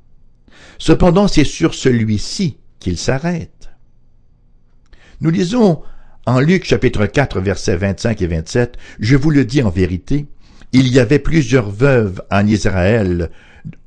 Cependant, 0.78 1.28
c'est 1.28 1.44
sur 1.44 1.74
celui-ci 1.74 2.58
qu'il 2.78 2.98
s'arrête. 2.98 3.70
Nous 5.20 5.30
lisons 5.30 5.82
en 6.26 6.40
Luc 6.40 6.64
chapitre 6.64 7.06
4 7.06 7.40
versets 7.40 7.76
25 7.76 8.20
et 8.20 8.26
27, 8.26 8.76
Je 8.98 9.16
vous 9.16 9.30
le 9.30 9.44
dis 9.44 9.62
en 9.62 9.70
vérité, 9.70 10.26
il 10.74 10.88
y 10.88 10.98
avait 10.98 11.20
plusieurs 11.20 11.70
veuves 11.70 12.20
en 12.32 12.44
Israël 12.48 13.30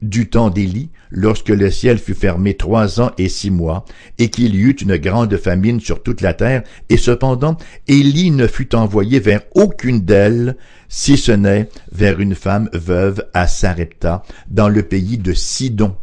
du 0.02 0.30
temps 0.30 0.50
d'Élie, 0.50 0.90
lorsque 1.12 1.50
le 1.50 1.70
ciel 1.70 2.00
fut 2.00 2.14
fermé 2.14 2.56
trois 2.56 3.02
ans 3.02 3.12
et 3.18 3.28
six 3.28 3.52
mois, 3.52 3.84
et 4.18 4.30
qu'il 4.30 4.56
y 4.56 4.60
eut 4.60 4.72
une 4.72 4.96
grande 4.96 5.36
famine 5.36 5.82
sur 5.82 6.02
toute 6.02 6.22
la 6.22 6.34
terre, 6.34 6.64
et 6.88 6.96
cependant 6.96 7.58
Élie 7.90 8.32
ne 8.32 8.48
fut 8.48 8.74
envoyé 8.74 9.20
vers 9.20 9.42
aucune 9.54 10.00
d'elles, 10.00 10.56
si 10.88 11.18
ce 11.18 11.34
n'est 11.34 11.68
vers 11.92 12.22
une 12.22 12.36
femme 12.36 12.70
veuve 12.72 13.26
à 13.34 13.48
Sarepta, 13.48 14.24
dans 14.50 14.70
le 14.70 14.82
pays 14.82 15.18
de 15.18 15.34
Sidon. 15.34 15.98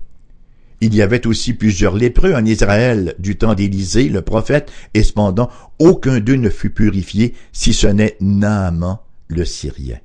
Il 0.83 0.95
y 0.95 1.01
avait 1.01 1.27
aussi 1.27 1.55
plusieurs 1.55 1.97
lépreux 1.97 2.35
en 2.35 2.45
Israël 2.45 3.15
du 3.19 3.37
temps 3.37 3.55
d'Élisée, 3.55 4.11
le 4.11 4.21
prophète, 4.21 4.71
et 4.93 5.03
cependant 5.03 5.49
aucun 5.79 6.21
d'eux 6.21 6.37
ne 6.37 6.51
fut 6.51 6.71
purifié, 6.71 7.33
si 7.53 7.73
ce 7.73 7.87
n'est 7.87 8.19
Naaman, 8.21 8.99
le 9.29 9.47
Syrien. 9.47 9.97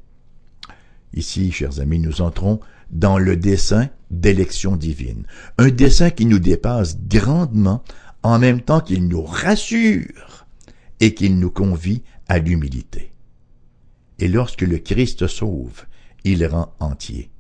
Ici, 1.14 1.52
chers 1.52 1.80
amis, 1.80 2.00
nous 2.00 2.22
entrons 2.22 2.60
dans 2.92 3.18
le 3.18 3.36
dessein 3.36 3.90
d'élection 4.12 4.76
divine. 4.76 5.26
Un 5.58 5.70
dessein 5.70 6.10
qui 6.10 6.26
nous 6.26 6.40
dépasse 6.40 6.98
grandement 7.08 7.84
en 8.24 8.40
même 8.40 8.62
temps 8.62 8.82
qu'il 8.82 9.08
nous 9.08 9.24
rassure 9.24 10.46
et 11.00 11.14
qu'il 11.14 11.40
nous 11.40 11.52
convie 11.52 12.04
à 12.28 12.40
l'humilité. 12.40 13.12
Et 14.20 14.28
lorsque 14.28 14.62
le 14.62 14.78
Christ 14.78 15.28
sauve, 15.28 15.86
il 16.24 16.46
rend 16.46 16.74
entier. 16.80 17.32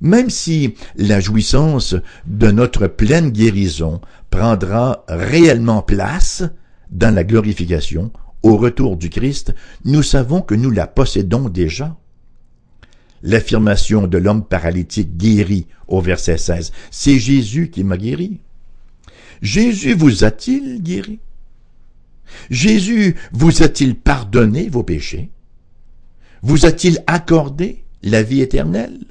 Même 0.00 0.30
si 0.30 0.74
la 0.96 1.18
jouissance 1.18 1.96
de 2.26 2.50
notre 2.50 2.86
pleine 2.86 3.30
guérison 3.30 4.00
prendra 4.30 5.04
réellement 5.08 5.82
place 5.82 6.44
dans 6.90 7.12
la 7.14 7.24
glorification, 7.24 8.12
au 8.42 8.56
retour 8.56 8.96
du 8.96 9.10
Christ, 9.10 9.54
nous 9.84 10.02
savons 10.02 10.42
que 10.42 10.54
nous 10.54 10.70
la 10.70 10.86
possédons 10.86 11.48
déjà 11.48 11.96
l'affirmation 13.22 14.06
de 14.06 14.18
l'homme 14.18 14.44
paralytique 14.44 15.16
guéri 15.16 15.66
au 15.86 16.00
verset 16.00 16.38
16. 16.38 16.72
C'est 16.90 17.18
Jésus 17.18 17.70
qui 17.70 17.84
m'a 17.84 17.96
guéri. 17.96 18.40
Jésus 19.42 19.94
vous 19.94 20.24
a-t-il 20.24 20.82
guéri? 20.82 21.20
Jésus 22.50 23.16
vous 23.32 23.62
a-t-il 23.62 23.94
pardonné 23.94 24.68
vos 24.68 24.82
péchés? 24.82 25.30
Vous 26.42 26.66
a-t-il 26.66 27.02
accordé 27.06 27.84
la 28.02 28.22
vie 28.22 28.40
éternelle? 28.40 29.04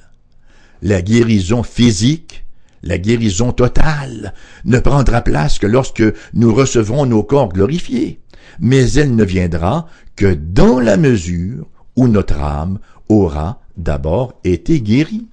La 0.82 1.02
guérison 1.02 1.62
physique, 1.62 2.44
la 2.82 2.98
guérison 2.98 3.52
totale, 3.52 4.34
ne 4.64 4.78
prendra 4.78 5.22
place 5.22 5.58
que 5.58 5.66
lorsque 5.66 6.04
nous 6.34 6.54
recevrons 6.54 7.06
nos 7.06 7.22
corps 7.22 7.52
glorifiés, 7.52 8.20
mais 8.60 8.92
elle 8.92 9.14
ne 9.14 9.24
viendra 9.24 9.88
que 10.16 10.34
dans 10.34 10.80
la 10.80 10.96
mesure 10.96 11.66
où 11.96 12.06
notre 12.06 12.40
âme 12.40 12.78
aura 13.08 13.60
d'abord 13.78 14.38
été 14.44 14.80
guéri. 14.80 15.26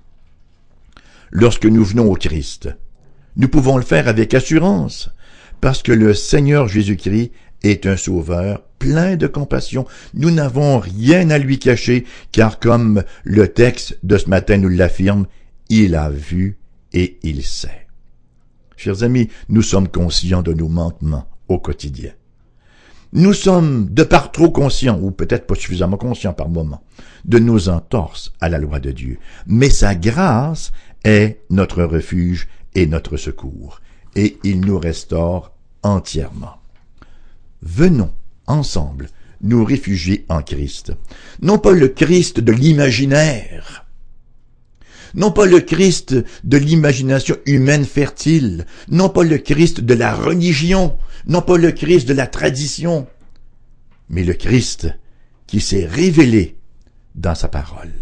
Lorsque 1.32 1.66
nous 1.66 1.84
venons 1.84 2.10
au 2.10 2.16
Christ, 2.16 2.70
nous 3.36 3.50
pouvons 3.50 3.78
le 3.78 3.84
faire 3.84 4.08
avec 4.08 4.34
assurance, 4.34 5.10
parce 5.60 5.84
que 5.84 5.92
le 5.92 6.14
Seigneur 6.14 6.68
Jésus-Christ 6.68 7.32
est 7.64 7.86
un 7.86 7.98
sauveur 7.98 8.64
plein 8.80 9.16
de 9.16 9.28
compassion. 9.28 9.86
Nous 10.14 10.32
n'avons 10.32 10.80
rien 10.80 11.30
à 11.32 11.38
lui 11.38 11.60
cacher, 11.60 12.06
car 12.32 12.60
comme 12.60 13.04
le 13.24 13.48
texte 13.48 13.98
de 14.04 14.18
ce 14.18 14.30
matin 14.30 14.58
nous 14.58 14.70
l'affirme, 14.70 15.26
il 15.70 15.96
a 15.96 16.10
vu 16.10 16.58
et 16.94 17.18
il 17.24 17.44
sait. 17.44 17.88
Chers 18.78 19.04
amis, 19.04 19.30
nous 19.50 19.62
sommes 19.64 19.88
conscients 19.88 20.44
de 20.44 20.54
nos 20.54 20.70
manquements 20.70 21.28
au 21.48 21.60
quotidien. 21.60 22.12
Nous 23.18 23.32
sommes 23.32 23.88
de 23.94 24.04
part 24.04 24.34
trop 24.34 24.52
conscients, 24.52 25.00
ou 25.02 25.10
peut-être 25.10 25.48
pas 25.48 25.56
suffisamment 25.56 25.96
conscients 25.96 26.34
par 26.34 26.50
moment, 26.50 26.84
de 27.24 27.40
nos 27.40 27.70
entorses 27.70 28.34
à 28.42 28.50
la 28.50 28.58
loi 28.58 28.82
de 28.82 28.92
Dieu. 28.92 29.20
Mais 29.48 29.70
sa 29.70 29.96
grâce 29.96 30.74
est 31.06 31.40
notre 31.50 31.84
refuge 31.84 32.50
et 32.74 32.88
notre 32.88 33.16
secours, 33.16 33.80
et 34.18 34.38
il 34.44 34.60
nous 34.60 34.78
restaure 34.78 35.54
entièrement. 35.82 36.58
Venons 37.62 38.12
ensemble 38.48 39.08
nous 39.40 39.64
réfugier 39.64 40.26
en 40.28 40.42
Christ. 40.42 40.92
Non 41.42 41.58
pas 41.58 41.72
le 41.72 41.88
Christ 41.88 42.42
de 42.42 42.52
l'imaginaire, 42.52 43.85
non 45.16 45.32
pas 45.32 45.46
le 45.46 45.62
Christ 45.62 46.16
de 46.44 46.58
l'imagination 46.58 47.38
humaine 47.46 47.86
fertile, 47.86 48.66
non 48.90 49.10
pas 49.10 49.24
le 49.24 49.38
Christ 49.38 49.82
de 49.82 49.94
la 49.94 50.14
religion, 50.14 50.98
non 51.26 51.42
pas 51.42 51.58
le 51.58 51.72
Christ 51.72 52.08
de 52.08 52.14
la 52.14 52.28
tradition, 52.28 53.08
mais 54.10 54.24
le 54.24 54.34
Christ 54.34 54.88
qui 55.48 55.62
s'est 55.62 55.86
révélé 55.86 56.58
dans 57.16 57.36
sa 57.36 57.48
parole. 57.48 57.94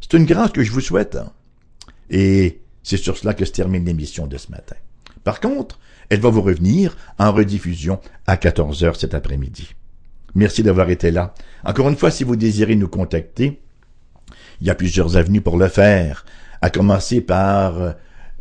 C'est 0.00 0.16
une 0.16 0.26
grâce 0.26 0.52
que 0.52 0.62
je 0.62 0.70
vous 0.70 0.80
souhaite. 0.80 1.16
Hein. 1.16 1.32
Et 2.10 2.60
c'est 2.82 2.98
sur 2.98 3.16
cela 3.16 3.32
que 3.32 3.44
se 3.44 3.52
termine 3.52 3.84
l'émission 3.84 4.26
de 4.26 4.36
ce 4.36 4.50
matin. 4.50 4.76
Par 5.24 5.40
contre, 5.40 5.78
elle 6.10 6.20
va 6.20 6.28
vous 6.28 6.42
revenir 6.42 6.96
en 7.18 7.32
rediffusion 7.32 8.00
à 8.26 8.36
14 8.36 8.84
heures 8.84 8.96
cet 8.96 9.14
après-midi. 9.14 9.74
Merci 10.34 10.62
d'avoir 10.62 10.90
été 10.90 11.10
là. 11.10 11.34
Encore 11.64 11.88
une 11.88 11.96
fois, 11.96 12.10
si 12.10 12.24
vous 12.24 12.36
désirez 12.36 12.76
nous 12.76 12.88
contacter, 12.88 13.62
il 14.62 14.66
y 14.66 14.70
a 14.70 14.76
plusieurs 14.76 15.16
avenues 15.16 15.40
pour 15.40 15.56
le 15.56 15.66
faire, 15.66 16.24
à 16.60 16.70
commencer 16.70 17.20
par 17.20 17.82
euh, 17.82 17.90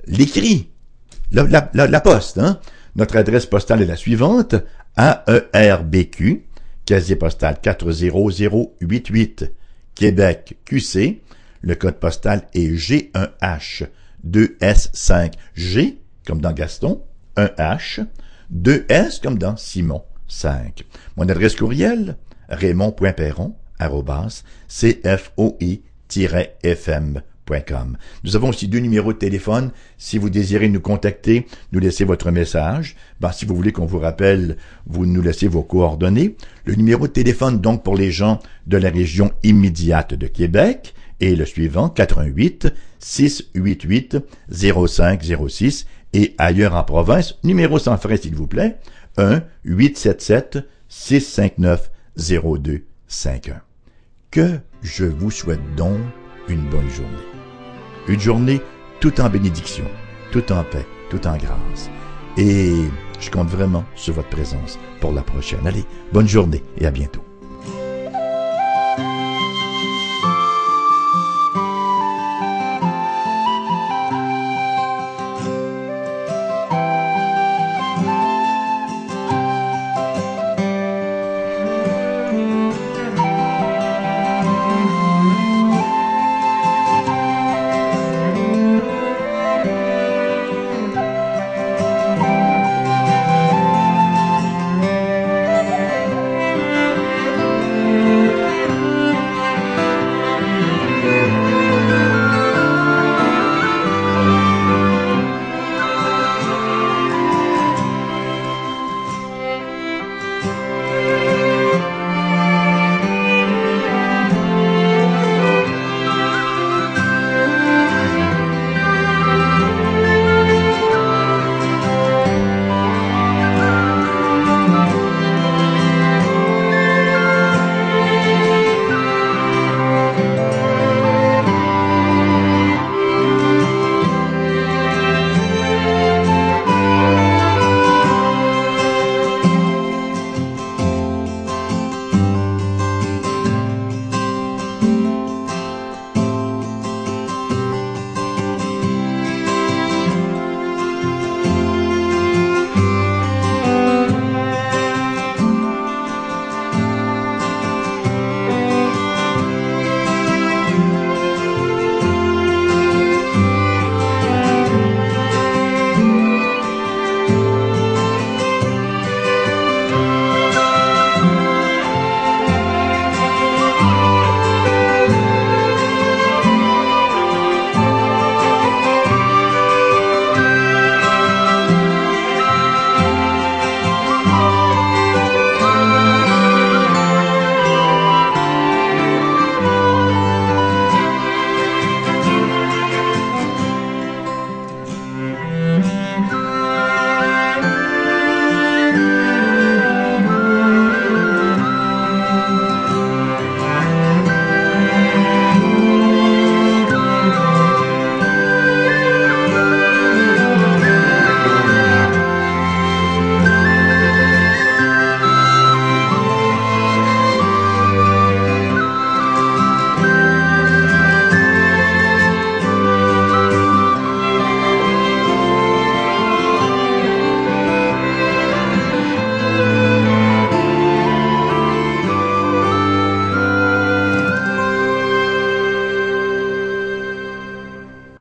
l'écrit, 0.06 0.70
la, 1.32 1.72
la, 1.74 2.00
poste. 2.00 2.38
Hein? 2.38 2.60
Notre 2.96 3.18
adresse 3.18 3.48
postale 3.48 3.82
est 3.82 3.88
la 3.88 3.96
suivante, 3.96 4.54
AERBQ, 4.98 6.46
casier 6.86 7.16
postal 7.16 7.60
40088, 7.60 9.52
Québec 9.96 10.60
QC. 10.64 11.24
Le 11.62 11.74
code 11.74 11.96
postal 11.96 12.44
est 12.54 12.68
G1H 12.68 13.88
2S5G, 14.28 15.98
comme 16.28 16.42
dans 16.42 16.54
Gaston, 16.54 17.02
1H, 17.36 18.06
2S 18.56 19.22
comme 19.22 19.40
dans 19.40 19.58
Simon, 19.58 20.04
5. 20.28 20.86
Mon 21.18 21.28
adresse 21.28 21.56
courriel, 21.56 22.18
raymond.perron, 22.48 23.56
cfoi-fm 26.12 27.22
nous 28.24 28.36
avons 28.36 28.50
aussi 28.50 28.68
deux 28.68 28.80
numéros 28.80 29.14
de 29.14 29.18
téléphone. 29.18 29.72
Si 29.98 30.18
vous 30.18 30.30
désirez 30.30 30.70
nous 30.70 30.80
contacter, 30.80 31.48
nous 31.72 31.80
laissez 31.80 32.06
votre 32.06 32.32
message. 32.32 32.96
Ben, 33.20 33.32
si 33.32 33.46
vous 33.46 33.56
voulez 33.56 33.72
qu'on 33.72 33.86
vous 33.86 34.00
rappelle, 34.00 34.58
vous 34.86 35.06
nous 35.06 35.22
laissez 35.22 35.48
vos 35.48 35.64
coordonnées. 35.64 36.36
Le 36.66 36.76
numéro 36.76 37.08
de 37.08 37.14
téléphone, 37.14 37.60
donc, 37.60 37.84
pour 37.84 37.96
les 37.96 38.12
gens 38.12 38.40
de 38.68 38.78
la 38.78 38.90
région 38.90 39.32
immédiate 39.44 40.14
de 40.14 40.28
Québec 40.28 40.94
est 41.20 41.36
le 41.36 41.46
suivant, 41.46 41.90
88 41.90 42.74
688 43.00 44.18
0506 44.50 45.88
et 46.14 46.36
ailleurs 46.38 46.76
en 46.76 46.84
province, 46.84 47.38
numéro 47.44 47.80
sans 47.80 47.98
frais, 47.98 48.18
s'il 48.18 48.36
vous 48.36 48.48
plaît, 48.48 48.78
1 49.18 49.44
877 49.66 50.60
659 50.88 51.92
0251. 52.18 53.62
Que 54.30 54.60
je 54.82 55.06
vous 55.06 55.32
souhaite 55.32 55.76
donc 55.76 56.00
une 56.48 56.68
bonne 56.70 56.90
journée. 56.90 57.28
Une 58.08 58.20
journée 58.20 58.62
tout 59.00 59.20
en 59.22 59.30
bénédiction, 59.30 59.86
tout 60.32 60.52
en 60.52 60.64
paix, 60.64 60.86
tout 61.10 61.26
en 61.28 61.38
grâce. 61.38 61.90
Et 62.38 62.74
je 63.20 63.30
compte 63.30 63.50
vraiment 63.50 63.86
sur 63.96 64.14
votre 64.14 64.30
présence 64.30 64.80
pour 65.00 65.12
la 65.12 65.22
prochaine. 65.22 65.66
Allez, 65.68 65.86
bonne 66.12 66.28
journée 66.28 66.64
et 66.78 66.86
à 66.86 66.92
bientôt. 66.92 67.22